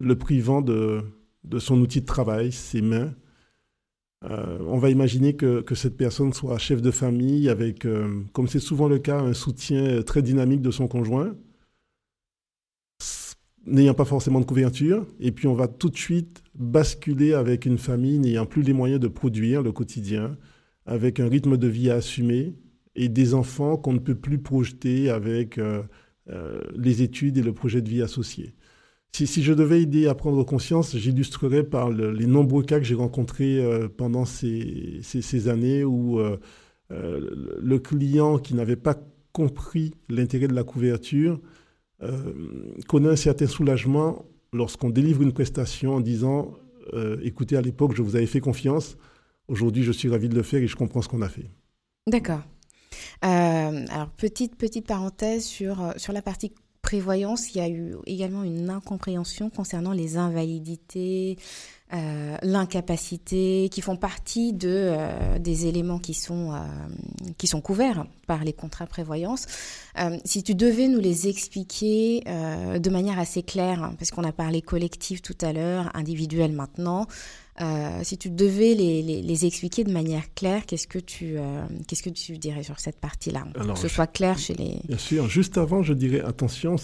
le 0.00 0.16
privant 0.16 0.62
de, 0.62 1.02
son 1.58 1.78
outil 1.82 2.00
de 2.00 2.06
travail, 2.06 2.50
ses 2.50 2.80
mains. 2.80 3.12
Euh, 4.24 4.58
on 4.66 4.78
va 4.78 4.88
imaginer 4.88 5.36
que, 5.36 5.62
cette 5.74 5.98
personne 5.98 6.32
soit 6.32 6.56
chef 6.56 6.80
de 6.80 6.90
famille 6.90 7.50
avec, 7.50 7.84
euh, 7.84 8.22
comme 8.32 8.48
c'est 8.48 8.58
souvent 8.58 8.88
le 8.88 8.98
cas, 8.98 9.20
un 9.20 9.34
soutien 9.34 10.02
très 10.02 10.22
dynamique 10.22 10.62
de 10.62 10.70
son 10.70 10.88
conjoint, 10.88 11.36
n'ayant 13.66 13.94
pas 13.94 14.04
forcément 14.04 14.40
de 14.40 14.44
couverture, 14.44 15.06
et 15.20 15.32
puis 15.32 15.46
on 15.46 15.54
va 15.54 15.68
tout 15.68 15.90
de 15.90 15.96
suite 15.96 16.42
basculer 16.54 17.34
avec 17.34 17.66
une 17.66 17.78
famille 17.78 18.18
n'ayant 18.18 18.46
plus 18.46 18.62
les 18.62 18.72
moyens 18.72 19.00
de 19.00 19.08
produire 19.08 19.62
le 19.62 19.72
quotidien, 19.72 20.36
avec 20.86 21.20
un 21.20 21.28
rythme 21.28 21.56
de 21.56 21.66
vie 21.66 21.90
à 21.90 21.96
assumer, 21.96 22.54
et 22.94 23.08
des 23.08 23.34
enfants 23.34 23.76
qu'on 23.76 23.92
ne 23.92 23.98
peut 23.98 24.14
plus 24.14 24.38
projeter 24.38 25.10
avec 25.10 25.58
euh, 25.58 25.82
euh, 26.30 26.60
les 26.76 27.02
études 27.02 27.36
et 27.36 27.42
le 27.42 27.52
projet 27.52 27.82
de 27.82 27.88
vie 27.88 28.02
associé. 28.02 28.54
Si, 29.12 29.26
si 29.26 29.42
je 29.42 29.52
devais 29.52 29.82
aider 29.82 30.06
à 30.06 30.14
prendre 30.14 30.42
conscience, 30.44 30.96
j'illustrerais 30.96 31.64
par 31.64 31.90
le, 31.90 32.10
les 32.10 32.26
nombreux 32.26 32.62
cas 32.62 32.78
que 32.78 32.84
j'ai 32.84 32.94
rencontrés 32.94 33.58
euh, 33.58 33.88
pendant 33.88 34.24
ces, 34.24 35.00
ces, 35.02 35.48
années 35.48 35.84
où 35.84 36.18
le 36.90 37.78
client 37.78 38.38
qui 38.38 38.54
n'avait 38.54 38.76
pas 38.76 38.96
compris 39.32 39.94
l'intérêt 40.08 40.48
de 40.48 40.54
la 40.54 40.64
couverture 40.64 41.40
euh, 42.02 42.32
connaît 42.88 43.10
un 43.10 43.16
certain 43.16 43.46
soulagement 43.46 44.24
lorsqu'on 44.52 44.90
délivre 44.90 45.22
une 45.22 45.32
prestation 45.32 45.94
en 45.94 46.00
disant 46.00 46.54
euh, 46.94 47.18
écoutez, 47.22 47.56
à 47.56 47.60
l'époque, 47.60 47.94
je 47.94 48.02
vous 48.02 48.16
avais 48.16 48.26
fait 48.26 48.40
confiance. 48.40 48.96
Aujourd'hui, 49.48 49.82
je 49.82 49.92
suis 49.92 50.08
ravi 50.08 50.28
de 50.28 50.34
le 50.34 50.42
faire 50.42 50.62
et 50.62 50.66
je 50.66 50.76
comprends 50.76 51.02
ce 51.02 51.08
qu'on 51.08 51.22
a 51.22 51.28
fait. 51.28 51.50
D'accord. 52.06 52.42
Euh, 53.24 53.84
alors, 53.88 54.10
petite, 54.16 54.56
petite 54.56 54.86
parenthèse 54.86 55.44
sur, 55.44 55.82
euh, 55.82 55.92
sur 55.96 56.12
la 56.12 56.22
partie 56.22 56.52
prévoyance, 56.82 57.54
il 57.54 57.58
y 57.58 57.60
a 57.60 57.68
eu 57.68 57.96
également 58.06 58.44
une 58.44 58.70
incompréhension 58.70 59.50
concernant 59.50 59.92
les 59.92 60.16
invalidités, 60.16 61.36
euh, 61.94 62.36
l'incapacité, 62.42 63.68
qui 63.70 63.80
font 63.80 63.94
partie 63.94 64.52
de, 64.52 64.68
euh, 64.68 65.38
des 65.38 65.66
éléments 65.66 66.00
qui 66.00 66.14
sont, 66.14 66.52
euh, 66.52 66.58
qui 67.38 67.46
sont 67.46 67.60
couverts 67.60 68.06
par 68.26 68.42
les 68.42 68.52
contrats 68.52 68.86
prévoyance. 68.86 69.46
Si 70.24 70.42
tu 70.42 70.56
devais 70.56 70.88
nous 70.88 70.98
les 70.98 71.28
expliquer 71.28 72.22
de 72.26 72.90
manière 72.90 73.20
assez 73.20 73.42
claire, 73.42 73.84
hein, 73.84 73.94
parce 73.98 74.10
qu'on 74.10 74.24
a 74.24 74.32
parlé 74.32 74.62
collectif 74.62 75.22
tout 75.22 75.36
à 75.40 75.52
l'heure, 75.52 75.90
individuel 75.94 76.52
maintenant, 76.52 77.06
si 78.02 78.18
tu 78.18 78.30
devais 78.30 78.74
les, 78.74 79.02
les, 79.02 79.22
les, 79.22 79.46
expliquer 79.46 79.84
de 79.84 79.92
manière 79.92 80.34
claire, 80.34 80.66
qu'est-ce 80.66 80.88
que 80.88 80.98
tu, 80.98 81.36
qu'est-ce 81.86 82.02
que 82.02 82.10
tu 82.10 82.36
dirais 82.36 82.64
sur 82.64 82.78
cette 82.80 82.98
partie-là? 82.98 83.46
Que 83.54 83.74
ce 83.76 83.86
je, 83.86 83.94
soit 83.94 84.06
clair 84.08 84.38
chez 84.38 84.54
les... 84.54 84.80
Bien 84.86 84.98
sûr. 84.98 85.28
Juste 85.28 85.56
avant, 85.56 85.82
je 85.82 85.94
dirais 85.94 86.20
attention, 86.20 86.76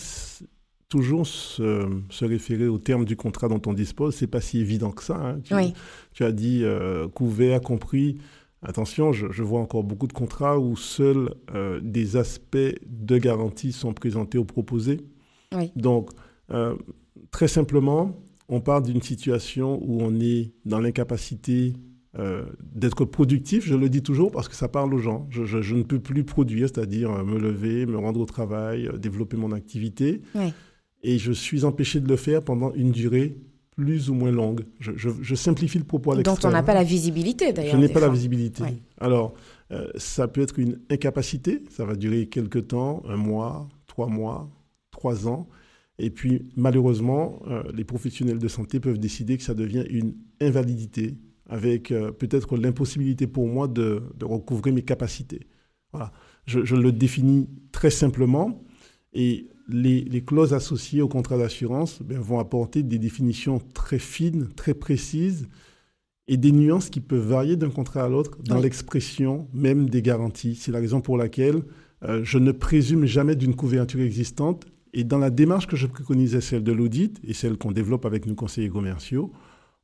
toujours 0.92 1.26
se, 1.26 1.88
se, 2.10 2.24
référer 2.26 2.68
au 2.68 2.76
terme 2.76 3.06
du 3.06 3.16
contrat 3.16 3.48
dont 3.48 3.62
on 3.64 3.72
dispose. 3.72 4.14
C'est 4.14 4.26
pas 4.26 4.42
si 4.42 4.58
évident 4.58 4.90
que 4.90 5.02
ça. 5.02 5.16
Hein. 5.16 5.40
Tu, 5.42 5.54
oui. 5.54 5.72
tu, 6.12 6.22
as 6.22 6.32
dit 6.32 6.60
euh, 6.64 7.08
couvert, 7.08 7.62
compris. 7.62 8.18
Attention, 8.62 9.10
je, 9.10 9.28
je, 9.30 9.42
vois 9.42 9.60
encore 9.60 9.84
beaucoup 9.84 10.06
de 10.06 10.12
contrats 10.12 10.58
où 10.58 10.76
seuls 10.76 11.34
euh, 11.54 11.80
des 11.82 12.16
aspects 12.16 12.74
de 12.86 13.16
garantie 13.16 13.72
sont 13.72 13.94
présentés 13.94 14.36
ou 14.36 14.44
proposés. 14.44 15.00
Oui. 15.56 15.72
Donc, 15.76 16.10
euh, 16.50 16.76
très 17.30 17.48
simplement, 17.48 18.20
on 18.50 18.60
part 18.60 18.82
d'une 18.82 19.00
situation 19.00 19.80
où 19.82 20.02
on 20.02 20.20
est 20.20 20.52
dans 20.66 20.78
l'incapacité 20.78 21.72
euh, 22.18 22.44
d'être 22.74 23.06
productif, 23.06 23.64
je 23.64 23.74
le 23.74 23.88
dis 23.88 24.02
toujours 24.02 24.30
parce 24.30 24.46
que 24.46 24.54
ça 24.54 24.68
parle 24.68 24.92
aux 24.92 24.98
gens. 24.98 25.26
Je, 25.30 25.46
je, 25.46 25.62
je 25.62 25.74
ne 25.74 25.84
peux 25.84 26.00
plus 26.00 26.24
produire, 26.24 26.68
c'est-à-dire 26.68 27.24
me 27.24 27.38
lever, 27.38 27.86
me 27.86 27.96
rendre 27.96 28.20
au 28.20 28.26
travail, 28.26 28.90
développer 28.98 29.38
mon 29.38 29.52
activité. 29.52 30.20
Oui. 30.34 30.52
Et 31.02 31.18
je 31.18 31.32
suis 31.32 31.64
empêché 31.64 32.00
de 32.00 32.08
le 32.08 32.16
faire 32.16 32.42
pendant 32.42 32.72
une 32.74 32.92
durée 32.92 33.36
plus 33.76 34.10
ou 34.10 34.14
moins 34.14 34.30
longue. 34.30 34.64
Je, 34.78 34.92
je 34.96 35.34
simplifie 35.34 35.78
le 35.78 35.84
propos 35.84 36.12
à 36.12 36.16
l'extrême. 36.16 36.36
Dont 36.40 36.48
on 36.48 36.52
n'a 36.52 36.62
pas 36.62 36.74
la 36.74 36.84
visibilité 36.84 37.52
d'ailleurs. 37.52 37.72
Je 37.72 37.78
n'ai 37.78 37.88
pas 37.88 38.00
fois. 38.00 38.08
la 38.08 38.14
visibilité. 38.14 38.64
Alors, 38.98 39.34
euh, 39.72 39.88
ça 39.96 40.28
peut 40.28 40.42
être 40.42 40.58
une 40.58 40.78
incapacité, 40.90 41.62
ça 41.70 41.84
va 41.84 41.94
durer 41.94 42.26
quelques 42.26 42.68
temps, 42.68 43.02
un 43.08 43.16
mois, 43.16 43.68
trois 43.86 44.06
mois, 44.06 44.50
trois 44.90 45.26
ans. 45.26 45.48
Et 45.98 46.10
puis, 46.10 46.46
malheureusement, 46.56 47.40
euh, 47.46 47.62
les 47.74 47.84
professionnels 47.84 48.38
de 48.38 48.48
santé 48.48 48.80
peuvent 48.80 48.98
décider 48.98 49.36
que 49.38 49.42
ça 49.42 49.54
devient 49.54 49.84
une 49.88 50.14
invalidité, 50.40 51.16
avec 51.48 51.90
euh, 51.90 52.12
peut-être 52.12 52.56
l'impossibilité 52.56 53.26
pour 53.26 53.46
moi 53.46 53.68
de, 53.68 54.02
de, 54.18 54.24
recouvrer 54.24 54.72
mes 54.72 54.82
capacités. 54.82 55.46
Voilà. 55.92 56.12
Je, 56.46 56.64
je, 56.64 56.76
le 56.76 56.92
définis 56.92 57.48
très 57.70 57.90
simplement. 57.90 58.62
Et 59.14 59.48
les, 59.68 60.02
les 60.02 60.22
clauses 60.22 60.54
associées 60.54 61.02
au 61.02 61.08
contrat 61.08 61.38
d'assurance 61.38 62.00
ben, 62.02 62.18
vont 62.18 62.38
apporter 62.38 62.82
des 62.82 62.98
définitions 62.98 63.60
très 63.74 63.98
fines, 63.98 64.48
très 64.54 64.74
précises, 64.74 65.48
et 66.28 66.36
des 66.36 66.52
nuances 66.52 66.88
qui 66.88 67.00
peuvent 67.00 67.26
varier 67.26 67.56
d'un 67.56 67.70
contrat 67.70 68.04
à 68.04 68.08
l'autre 68.08 68.38
dans 68.44 68.56
oui. 68.56 68.62
l'expression 68.62 69.48
même 69.52 69.88
des 69.88 70.02
garanties. 70.02 70.54
C'est 70.54 70.72
la 70.72 70.78
raison 70.78 71.00
pour 71.00 71.18
laquelle 71.18 71.62
euh, 72.04 72.20
je 72.24 72.38
ne 72.38 72.52
présume 72.52 73.06
jamais 73.06 73.36
d'une 73.36 73.54
couverture 73.54 74.00
existante 74.00 74.64
et 74.92 75.04
dans 75.04 75.18
la 75.18 75.30
démarche 75.30 75.66
que 75.66 75.76
je 75.76 75.86
préconisais, 75.86 76.40
celle 76.40 76.62
de 76.62 76.72
l'audit 76.72 77.18
et 77.26 77.32
celle 77.32 77.56
qu'on 77.56 77.72
développe 77.72 78.04
avec 78.04 78.26
nos 78.26 78.34
conseillers 78.34 78.68
commerciaux, 78.68 79.32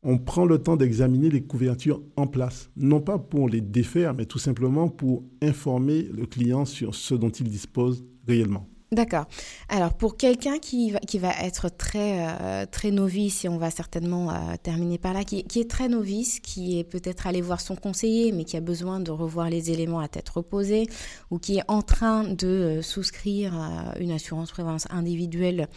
on 0.03 0.19
prend 0.19 0.45
le 0.45 0.59
temps 0.59 0.77
d'examiner 0.77 1.29
les 1.29 1.43
couvertures 1.43 2.03
en 2.17 2.27
place, 2.27 2.71
non 2.77 3.01
pas 3.01 3.19
pour 3.19 3.49
les 3.49 3.61
défaire, 3.61 4.15
mais 4.15 4.27
tout 4.27 4.39
simplement 4.39 4.89
pour 4.89 5.25
informer 5.43 6.09
le 6.15 6.27
client 6.27 6.65
sur 6.65 6.95
ce 6.95 7.15
dont 7.15 7.31
il 7.31 7.49
dispose 7.49 8.05
réellement. 8.27 8.69
D'accord. 8.91 9.27
Alors 9.69 9.93
pour 9.93 10.17
quelqu'un 10.17 10.59
qui 10.59 10.93
va, 10.93 10.99
qui 11.01 11.19
va 11.19 11.31
être 11.43 11.69
très 11.69 12.27
euh, 12.27 12.91
novice 12.91 13.45
et 13.45 13.49
on 13.51 13.59
va 13.59 13.71
certainement 13.71 14.31
euh, 14.31 14.35
terminer 14.63 14.97
par 14.97 15.13
là, 15.13 15.25
qui, 15.25 15.41
est 15.41 15.71
très 15.71 15.89
novice, 15.89 16.41
qui 16.41 16.79
est 16.79 16.85
peut-être 16.85 17.27
allé 17.27 17.43
voir 17.43 17.61
son 17.61 17.77
conseiller 17.77 18.33
mais 18.33 18.45
qui 18.45 18.57
a 18.57 18.63
besoin 18.63 18.99
de 18.99 19.11
revoir 19.11 19.51
les 19.51 19.71
éléments 19.71 20.01
à 20.01 20.09
tête 20.09 20.31
reposée 20.31 20.87
ou 21.31 21.39
qui 21.39 21.59
est 21.59 21.65
en 21.69 21.83
train 21.83 22.25
de 22.25 22.47
euh, 22.47 22.83
souscrire 22.83 23.53
une 24.01 24.11
assurance 24.11 24.53
prévoyance 24.53 24.87
individuelle 24.91 25.69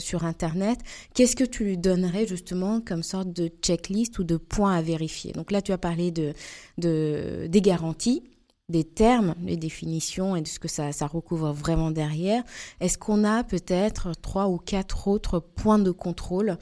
sur 0.00 0.24
internet, 0.24 0.80
qu'est-ce 1.14 1.36
que 1.36 1.44
tu 1.44 1.64
lui 1.64 1.78
donnerais 1.78 2.26
justement 2.26 2.80
comme 2.80 3.02
sorte 3.02 3.32
de 3.32 3.48
checklist 3.62 4.18
ou 4.18 4.24
de 4.24 4.36
points 4.36 4.74
à 4.74 4.82
vérifier? 4.82 5.32
Donc 5.32 5.52
là 5.52 5.62
tu 5.62 5.70
as 5.70 5.78
parlé 5.78 6.10
de, 6.10 6.34
de 6.78 7.46
des 7.48 7.60
garanties 7.60 8.29
des 8.70 8.84
termes, 8.84 9.34
les 9.42 9.56
définitions 9.56 10.36
et 10.36 10.42
de 10.42 10.48
ce 10.48 10.58
que 10.58 10.68
ça, 10.68 10.92
ça 10.92 11.06
recouvre 11.06 11.52
vraiment 11.52 11.90
derrière, 11.90 12.42
est-ce 12.80 12.98
qu'on 12.98 13.24
a 13.24 13.44
peut-être 13.44 14.12
trois 14.20 14.48
ou 14.48 14.56
quatre 14.56 15.08
autres 15.08 15.40
points 15.40 15.78
de 15.78 15.90
contrôle 15.90 16.56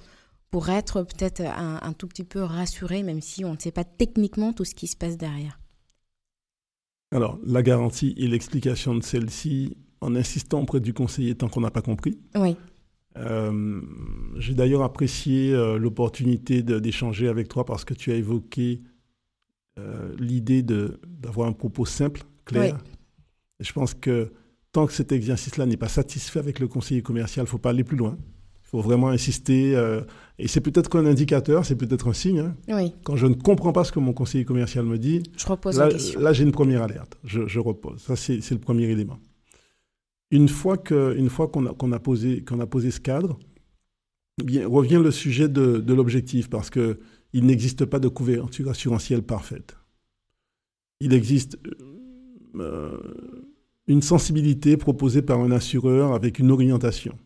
pour 0.51 0.71
être 0.71 1.03
peut-être 1.03 1.43
un, 1.43 1.79
un, 1.83 1.93
tout 1.93 2.09
petit 2.09 2.25
peu 2.25 2.43
rassuré, 2.43 3.03
même 3.03 3.21
si 3.21 3.45
on 3.45 3.53
ne 3.53 3.59
sait 3.59 3.71
pas 3.71 3.85
techniquement 3.85 4.53
tout 4.53 4.65
ce 4.65 4.75
qui 4.75 4.87
se 4.87 4.97
passe 4.97 5.19
derrière? 5.19 5.61
Alors, 7.15 7.39
la 7.45 7.63
garantie 7.63 8.15
et 8.17 8.27
l'explication 8.29 8.95
de 8.95 9.03
celle-ci, 9.03 9.77
en 10.01 10.15
insistant 10.15 10.63
auprès 10.63 10.81
du 10.81 10.95
conseiller 10.95 11.35
tant 11.35 11.49
qu'on 11.49 11.61
n'a 11.61 11.71
pas 11.71 11.83
compris. 11.83 12.19
Oui. 12.35 12.57
Euh, 13.17 13.81
J'ai 14.37 14.55
d'ailleurs 14.55 14.83
apprécié 14.83 15.53
euh, 15.53 15.79
l'opportunité 15.79 16.63
d'échanger 16.63 17.29
avec 17.29 17.49
toi 17.49 17.65
parce 17.65 17.85
que 17.85 17.95
tu 17.95 18.13
as 18.13 18.15
évoqué 18.15 18.83
euh, 19.79 20.15
l'idée 20.19 20.63
d'avoir 20.63 21.49
un 21.49 21.53
propos 21.53 21.85
simple, 21.85 22.23
clair. 22.45 22.75
Oui. 22.75 22.91
je 23.61 23.73
pense 23.73 23.95
que 23.95 24.33
tant 24.73 24.87
que 24.87 24.93
cet 24.93 25.13
exercice-là 25.13 25.67
n'est 25.67 25.77
pas 25.77 25.89
satisfait 25.89 26.39
avec 26.39 26.59
le 26.59 26.69
conseiller 26.69 27.03
commercial, 27.03 27.45
il 27.45 27.47
ne 27.47 27.51
faut 27.51 27.59
pas 27.59 27.71
aller 27.71 27.85
plus 27.85 27.97
loin. 27.97 28.17
Il 28.69 28.71
faut 28.71 28.81
vraiment 28.83 29.09
insister. 29.09 29.75
Euh, 29.75 30.03
et 30.39 30.47
c'est 30.47 30.61
peut-être 30.61 30.91
qu'un 30.91 31.07
indicateur, 31.07 31.65
c'est 31.65 31.77
peut-être 31.77 32.09
un 32.09 32.13
signe. 32.13 32.41
Hein. 32.41 32.57
Oui. 32.69 32.93
Quand 33.03 33.17
je 33.17 33.27
ne 33.27 33.35
comprends 33.35 33.73
pas 33.73 33.85
ce 33.85 33.93
que 33.93 33.99
mon 33.99 34.13
conseiller 34.13 34.45
commercial 34.45 34.85
me 34.85 34.99
dit, 34.99 35.23
je 35.39 35.47
repose 35.47 35.79
là. 35.79 35.89
Là, 36.19 36.33
j'ai 36.35 36.45
une 36.45 36.53
première 36.53 36.83
alerte. 36.83 37.17
Je, 37.25 37.47
je 37.47 37.61
repose. 37.61 38.03
Ça, 38.03 38.15
c'est 38.15 38.51
le 38.51 38.59
premier 38.59 38.85
élément. 38.85 39.19
Une 40.31 40.49
fois 40.49 40.77
qu'on 40.77 41.15
qu 41.15 41.67
a, 41.67 41.75
qu 41.75 41.95
a, 41.95 41.99
posé, 41.99 42.45
qu'on 42.45 42.61
a 42.61 42.67
posé 42.67 42.91
ce 42.91 43.01
cadre, 43.01 43.39
bien, 44.45 44.69
revient 44.69 45.01
le 45.03 45.11
sujet 45.11 45.49
de, 45.49 45.79
de 45.79 45.95
l'objectif, 45.95 46.51
parce 46.51 46.69
que 46.69 47.01
il 47.33 47.47
n'existe 47.47 47.85
pas 47.85 47.99
de 47.99 48.09
couverture 48.09 48.69
assurantielle 48.71 49.23
parfaite. 49.23 49.77
Il 51.01 51.13
existe 51.13 51.59
euh, 52.55 52.99
une 53.87 54.03
sensibilité 54.03 54.77
proposée 54.77 55.23
par 55.23 55.41
un 55.41 55.51
assureur 55.51 56.15
avec 56.15 56.39
une 56.39 56.51
orientation. 56.51 57.17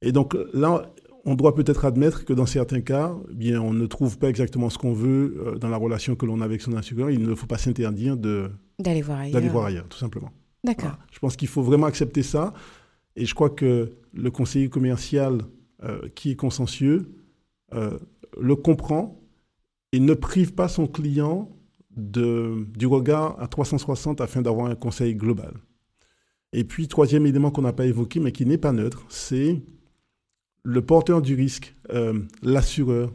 Et 0.00 0.12
donc 0.12 0.36
là, 0.52 0.92
on 1.24 1.34
doit 1.34 1.54
peut-être 1.54 1.84
admettre 1.84 2.24
que 2.24 2.32
dans 2.32 2.46
certains 2.46 2.80
cas, 2.80 3.14
eh 3.30 3.34
bien, 3.34 3.60
on 3.60 3.72
ne 3.72 3.86
trouve 3.86 4.18
pas 4.18 4.28
exactement 4.28 4.70
ce 4.70 4.78
qu'on 4.78 4.92
veut 4.92 5.36
euh, 5.46 5.58
dans 5.58 5.68
la 5.68 5.76
relation 5.76 6.16
que 6.16 6.26
l'on 6.26 6.40
a 6.40 6.44
avec 6.44 6.60
son 6.60 6.72
assureur. 6.76 7.10
Il 7.10 7.22
ne 7.22 7.34
faut 7.34 7.46
pas 7.46 7.58
s'interdire 7.58 8.16
d'aller 8.16 9.02
voir 9.02 9.20
ailleurs. 9.20 9.52
voir 9.52 9.66
ailleurs, 9.66 9.88
tout 9.88 9.98
simplement. 9.98 10.30
D'accord. 10.64 10.90
Voilà. 10.90 11.06
Je 11.12 11.18
pense 11.18 11.36
qu'il 11.36 11.48
faut 11.48 11.62
vraiment 11.62 11.86
accepter 11.86 12.22
ça. 12.22 12.52
Et 13.16 13.24
je 13.24 13.34
crois 13.34 13.50
que 13.50 13.92
le 14.12 14.30
conseiller 14.30 14.68
commercial 14.68 15.42
euh, 15.84 16.08
qui 16.14 16.30
est 16.30 16.36
consensueux 16.36 17.12
euh, 17.74 17.98
le 18.40 18.56
comprend 18.56 19.21
et 19.92 20.00
ne 20.00 20.14
prive 20.14 20.54
pas 20.54 20.68
son 20.68 20.86
client 20.86 21.50
de, 21.96 22.66
du 22.76 22.86
regard 22.86 23.40
à 23.40 23.46
360 23.48 24.20
afin 24.20 24.42
d'avoir 24.42 24.66
un 24.66 24.74
conseil 24.74 25.14
global. 25.14 25.54
Et 26.52 26.64
puis, 26.64 26.88
troisième 26.88 27.26
élément 27.26 27.50
qu'on 27.50 27.62
n'a 27.62 27.72
pas 27.72 27.86
évoqué, 27.86 28.20
mais 28.20 28.32
qui 28.32 28.44
n'est 28.46 28.58
pas 28.58 28.72
neutre, 28.72 29.04
c'est 29.08 29.62
le 30.64 30.82
porteur 30.82 31.22
du 31.22 31.34
risque, 31.34 31.74
euh, 31.90 32.20
l'assureur. 32.42 33.12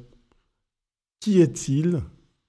Qui 1.19 1.41
est-il? 1.41 1.95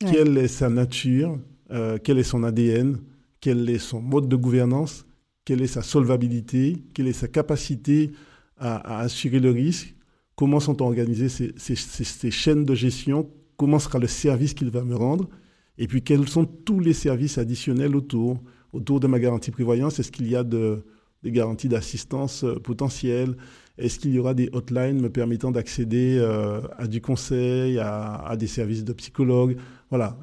Ouais. 0.03 0.13
Quelle 0.13 0.37
est 0.39 0.49
sa 0.49 0.69
nature? 0.69 1.39
Euh, 1.71 1.99
Quel 2.03 2.19
est 2.19 2.23
son 2.23 2.43
ADN 2.45 2.99
Quel 3.41 3.69
est 3.69 3.79
son 3.79 4.01
mode 4.01 4.29
de 4.29 4.37
gouvernance? 4.37 5.07
Quelle 5.45 5.63
est 5.63 5.67
sa 5.67 5.83
solvabilité? 5.83 6.83
Quelle 6.95 7.09
est 7.09 7.13
sa 7.13 7.29
capacité 7.29 8.13
à, 8.59 8.77
à 8.77 9.01
assurer 9.01 9.41
le 9.41 9.51
risque? 9.51 9.95
Comment 10.37 10.61
sont 10.61 10.83
organisées 10.83 11.29
ces, 11.29 11.53
ces, 11.57 11.75
ces, 11.75 12.05
ces 12.05 12.31
chaînes 12.31 12.65
de 12.65 12.75
gestion? 12.75 13.31
Comment 13.59 13.79
sera 13.79 13.99
le 13.99 14.07
service 14.07 14.55
qu'il 14.55 14.71
va 14.71 14.83
me 14.83 14.97
rendre, 14.97 15.29
et 15.77 15.87
puis 15.87 16.03
quels 16.03 16.27
sont 16.29 16.47
tous 16.47 16.81
les 16.81 16.95
services 16.95 17.37
additionnels 17.37 17.95
autour, 17.95 18.41
autour 18.73 19.01
de 19.01 19.07
ma 19.07 19.19
garantie 19.19 19.51
prévoyance. 19.51 19.99
Est-ce 19.99 20.11
qu'il 20.11 20.29
y 20.29 20.37
a 20.37 20.45
de, 20.45 20.85
des 21.23 21.33
garanties 21.33 21.69
d'assistance 21.69 22.45
euh, 22.45 22.55
potentielle 22.59 23.37
Est-ce 23.77 23.99
qu'il 23.99 24.13
y 24.13 24.19
aura 24.19 24.35
des 24.35 24.49
hotlines 24.53 25.01
me 25.01 25.11
permettant 25.11 25.51
d'accéder 25.51 26.19
euh, 26.19 26.61
à 26.79 26.87
du 26.87 27.01
conseil, 27.01 27.79
à, 27.79 28.37
des 28.39 28.47
services 28.47 28.85
de 28.85 28.93
psychologue? 28.93 29.57
Voilà, 29.91 30.19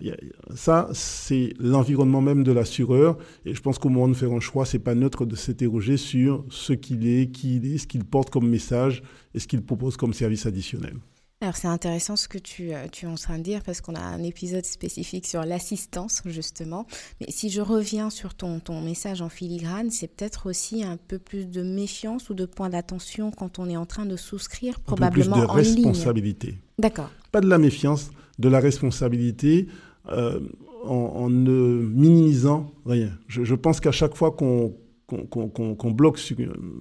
ça, 0.53 0.89
c'est 0.93 1.53
l'environnement 1.59 2.21
même 2.21 2.43
de 2.43 2.51
l'assureur. 2.51 3.17
Et 3.45 3.55
je 3.55 3.61
pense 3.61 3.79
qu'au 3.79 3.89
moment 3.89 4.07
de 4.07 4.13
faire 4.13 4.31
un 4.31 4.39
choix, 4.39 4.65
c'est 4.65 4.79
pas 4.79 4.95
neutre 4.95 5.25
de 5.25 5.35
s'interroger 5.35 5.97
sur 5.97 6.45
ce 6.49 6.73
qu'il 6.73 7.07
est, 7.07 7.31
qui 7.31 7.57
il 7.57 7.73
est, 7.73 7.77
ce 7.79 7.87
qu'il 7.87 8.05
porte 8.05 8.29
comme 8.29 8.47
message 8.47 9.01
et 9.33 9.39
ce 9.39 9.47
qu'il 9.47 9.61
propose 9.61 9.97
comme 9.97 10.13
service 10.13 10.45
additionnel. 10.45 10.95
Alors 11.41 11.57
c'est 11.57 11.67
intéressant 11.67 12.15
ce 12.15 12.27
que 12.29 12.37
tu, 12.37 12.73
euh, 12.73 12.87
tu 12.91 13.05
es 13.05 13.09
en 13.09 13.15
train 13.15 13.37
de 13.37 13.43
dire 13.43 13.61
parce 13.63 13.81
qu'on 13.81 13.93
a 13.93 13.99
un 13.99 14.23
épisode 14.23 14.65
spécifique 14.65 15.27
sur 15.27 15.43
l'assistance 15.43 16.21
justement. 16.25 16.87
Mais 17.19 17.27
si 17.29 17.49
je 17.49 17.59
reviens 17.61 18.09
sur 18.09 18.33
ton, 18.33 18.59
ton 18.61 18.81
message 18.81 19.21
en 19.21 19.27
filigrane, 19.29 19.91
c'est 19.91 20.07
peut-être 20.07 20.49
aussi 20.49 20.83
un 20.83 20.97
peu 20.97 21.19
plus 21.19 21.45
de 21.45 21.61
méfiance 21.61 22.29
ou 22.29 22.35
de 22.35 22.45
point 22.45 22.69
d'attention 22.69 23.31
quand 23.31 23.59
on 23.59 23.69
est 23.69 23.75
en 23.77 23.85
train 23.85 24.05
de 24.05 24.15
souscrire 24.15 24.75
Un 24.75 24.77
peu 24.77 24.81
plus 24.81 24.85
probablement 24.95 25.37
de 25.37 25.45
en 25.45 25.55
ligne. 25.57 25.75
responsabilité. 25.75 26.57
D'accord. 26.79 27.11
Pas 27.33 27.41
de 27.41 27.49
la 27.49 27.57
méfiance, 27.57 28.11
de 28.39 28.47
la 28.47 28.59
responsabilité 28.61 29.67
euh, 30.07 30.39
en, 30.85 30.93
en 30.95 31.29
ne 31.29 31.51
minimisant 31.83 32.71
rien. 32.85 33.11
Je, 33.27 33.43
je 33.43 33.55
pense 33.55 33.81
qu'à 33.81 33.91
chaque 33.91 34.15
fois 34.15 34.31
qu'on 34.31 34.73
qu'on 35.07 35.91
bloque 35.91 36.19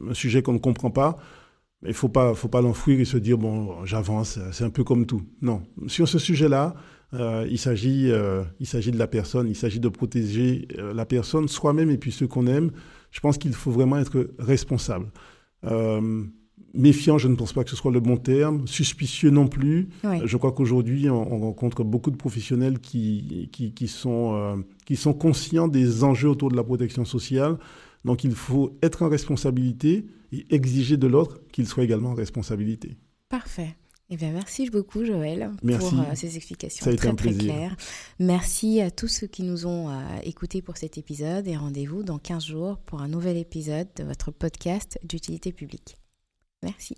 un 0.09 0.15
sujet 0.15 0.43
qu'on 0.43 0.55
ne 0.55 0.59
comprend 0.59 0.91
pas, 0.91 1.19
il 1.85 1.89
ne 1.89 1.93
faut 1.93 2.09
pas, 2.09 2.35
faut 2.35 2.49
pas 2.49 2.63
l'enfouir 2.63 2.99
et 2.99 3.05
se 3.05 3.19
dire, 3.19 3.37
bon, 3.39 3.85
j'avance, 3.85 4.39
c'est 4.53 4.65
un 4.65 4.71
peu 4.71 4.85
comme 4.85 5.07
tout. 5.07 5.23
Non. 5.43 5.63
Sur 5.87 6.09
ce 6.09 6.19
sujet-là, 6.19 6.75
euh, 7.13 7.47
il 7.51 7.59
s'agit 7.59 8.11
euh, 8.11 8.43
il 8.59 8.67
s'agit 8.67 8.91
de 8.91 8.99
la 8.99 9.07
personne, 9.07 9.49
il 9.49 9.55
s'agit 9.55 9.81
de 9.81 9.89
protéger 9.89 10.67
euh, 10.79 10.95
la 10.95 11.05
personne, 11.05 11.47
soi-même 11.47 11.91
et 11.91 11.99
puis 11.99 12.11
ceux 12.11 12.27
qu'on 12.27 12.47
aime. 12.47 12.73
Je 13.11 13.21
pense 13.21 13.39
qu'il 13.39 13.53
faut 13.53 13.71
vraiment 13.71 13.99
être 13.99 14.31
responsable. 14.39 15.07
Euh, 15.65 16.25
méfiant, 16.73 17.19
je 17.19 17.29
ne 17.29 17.37
pense 17.37 17.53
pas 17.53 17.63
que 17.63 17.71
ce 17.71 17.77
soit 17.77 17.93
le 17.93 18.01
bon 18.01 18.17
terme. 18.17 18.67
Suspicieux 18.67 19.31
non 19.31 19.47
plus. 19.47 19.89
Oui. 20.03 20.23
Je 20.25 20.37
crois 20.37 20.53
qu'aujourd'hui, 20.53 21.09
on, 21.09 21.35
on 21.35 21.39
rencontre 21.39 21.85
beaucoup 21.85 22.11
de 22.11 22.17
professionnels 22.17 22.81
qui, 22.81 23.49
qui, 23.53 23.73
qui 23.73 23.87
sont, 23.87 24.65
qui 24.85 24.97
sont 24.97 25.15
conscients 25.15 25.69
des 25.69 26.03
enjeux 26.03 26.31
autour 26.31 26.51
de 26.51 26.57
la 26.57 26.65
protection 26.65 27.05
sociale. 27.05 27.59
Donc, 28.05 28.25
il 28.25 28.35
faut 28.35 28.79
être 28.83 29.03
en 29.03 29.09
responsabilité 29.09 30.07
et 30.33 30.47
exiger 30.55 30.97
de 30.97 31.07
l'autre 31.07 31.41
qu'il 31.53 31.67
soit 31.67 31.85
également 31.85 32.11
en 32.11 32.15
responsabilité. 32.15 32.97
Parfait. 33.29 33.77
Eh 34.11 34.17
bien, 34.17 34.33
merci 34.33 34.69
beaucoup, 34.69 35.05
Joël, 35.05 35.51
Merci. 35.63 35.89
pour 35.89 35.99
euh, 36.01 36.05
ces 36.15 36.37
explications 36.37 36.85
très, 36.85 37.09
un 37.09 37.15
très 37.15 37.31
plaisir. 37.31 37.55
claires. 37.55 37.77
Merci 38.19 38.81
à 38.83 38.91
tous 38.91 39.09
ceux 39.09 39.27
qui 39.27 39.43
nous 39.43 39.67
ont 39.67 39.89
euh, 39.89 39.95
écoutés 40.25 40.61
pour 40.61 40.77
cet 40.77 40.99
épisode 40.99 41.49
et 41.49 41.57
rendez-vous 41.57 42.03
dans 42.03 42.19
15 42.19 42.45
jours 42.45 42.79
pour 42.79 43.01
un 43.01 43.09
nouvel 43.09 43.39
épisode 43.39 43.89
de 43.97 44.05
votre 44.05 44.31
podcast 44.31 44.99
d'utilité 45.05 45.53
publique. 45.53 45.97
Merci. 46.63 46.97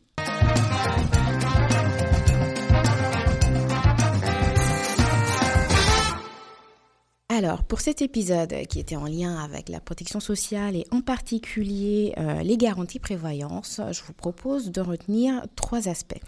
Alors, 7.37 7.65
pour 7.65 7.83
cet 7.83 8.01
épisode 8.01 8.55
qui 8.67 8.81
était 8.81 8.97
en 8.97 9.05
lien 9.05 9.37
avec 9.37 9.69
la 9.69 9.79
protection 9.79 10.21
sociale 10.21 10.75
et 10.75 10.87
en 10.91 11.03
particulier 11.03 12.15
euh, 12.17 12.41
les 12.41 12.57
garanties 12.57 12.99
prévoyance, 12.99 13.79
je 13.93 14.03
vous 14.05 14.15
propose 14.15 14.71
de 14.71 14.81
retenir 14.81 15.43
trois 15.55 15.87
aspects. 15.87 16.19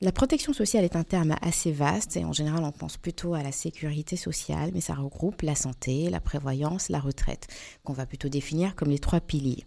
La 0.00 0.10
protection 0.10 0.52
sociale 0.52 0.84
est 0.84 0.96
un 0.96 1.04
terme 1.04 1.36
assez 1.40 1.70
vaste 1.70 2.16
et 2.16 2.24
en 2.24 2.32
général 2.32 2.64
on 2.64 2.72
pense 2.72 2.96
plutôt 2.96 3.34
à 3.34 3.44
la 3.44 3.52
sécurité 3.52 4.16
sociale, 4.16 4.72
mais 4.74 4.80
ça 4.80 4.94
regroupe 4.94 5.42
la 5.42 5.54
santé, 5.54 6.10
la 6.10 6.20
prévoyance, 6.20 6.88
la 6.88 6.98
retraite, 6.98 7.46
qu'on 7.84 7.92
va 7.92 8.04
plutôt 8.04 8.28
définir 8.28 8.74
comme 8.74 8.90
les 8.90 8.98
trois 8.98 9.20
piliers. 9.20 9.64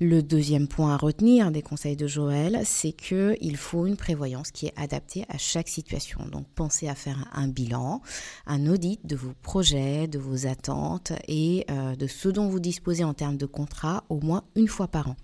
Le 0.00 0.22
deuxième 0.22 0.68
point 0.68 0.94
à 0.94 0.96
retenir 0.96 1.50
des 1.50 1.62
conseils 1.62 1.96
de 1.96 2.06
Joël, 2.06 2.62
c'est 2.64 2.92
qu'il 2.92 3.56
faut 3.56 3.86
une 3.86 3.96
prévoyance 3.96 4.52
qui 4.52 4.66
est 4.66 4.72
adaptée 4.76 5.24
à 5.28 5.38
chaque 5.38 5.68
situation. 5.68 6.20
Donc 6.30 6.46
pensez 6.54 6.88
à 6.88 6.94
faire 6.94 7.28
un 7.32 7.48
bilan, 7.48 8.00
un 8.46 8.66
audit 8.66 9.04
de 9.04 9.16
vos 9.16 9.34
projets, 9.42 10.06
de 10.06 10.18
vos 10.18 10.46
attentes 10.46 11.12
et 11.26 11.66
euh, 11.70 11.96
de 11.96 12.06
ce 12.06 12.28
dont 12.28 12.48
vous 12.48 12.60
disposez 12.60 13.04
en 13.04 13.14
termes 13.14 13.36
de 13.36 13.46
contrat 13.46 14.04
au 14.08 14.20
moins 14.20 14.44
une 14.54 14.68
fois 14.68 14.88
par 14.88 15.08
an. 15.08 15.16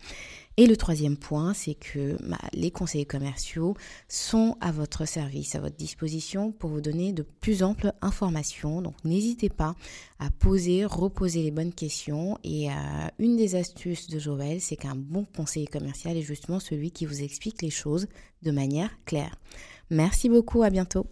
Et 0.61 0.66
le 0.66 0.77
troisième 0.77 1.16
point, 1.16 1.55
c'est 1.55 1.73
que 1.73 2.18
bah, 2.23 2.37
les 2.53 2.70
conseillers 2.70 3.07
commerciaux 3.07 3.79
sont 4.09 4.59
à 4.61 4.73
votre 4.73 5.07
service, 5.07 5.55
à 5.55 5.59
votre 5.59 5.77
disposition 5.77 6.53
pour 6.53 6.68
vous 6.68 6.83
donner 6.83 7.14
de 7.14 7.23
plus 7.23 7.62
amples 7.62 7.94
informations. 8.03 8.83
Donc 8.83 8.92
n'hésitez 9.03 9.49
pas 9.49 9.75
à 10.18 10.29
poser, 10.29 10.85
reposer 10.85 11.42
les 11.42 11.51
bonnes 11.51 11.73
questions. 11.73 12.37
Et 12.44 12.68
euh, 12.68 12.75
une 13.18 13.38
des 13.38 13.55
astuces 13.55 14.09
de 14.09 14.18
Joël, 14.18 14.61
c'est 14.61 14.77
qu'un 14.77 14.96
bon 14.96 15.25
conseiller 15.35 15.66
commercial 15.66 16.18
est 16.18 16.20
justement 16.20 16.61
celui 16.61 16.90
qui 16.90 17.07
vous 17.07 17.23
explique 17.23 17.62
les 17.62 17.70
choses 17.70 18.07
de 18.42 18.51
manière 18.51 18.90
claire. 19.07 19.37
Merci 19.88 20.29
beaucoup, 20.29 20.62
à 20.62 20.68
bientôt. 20.68 21.07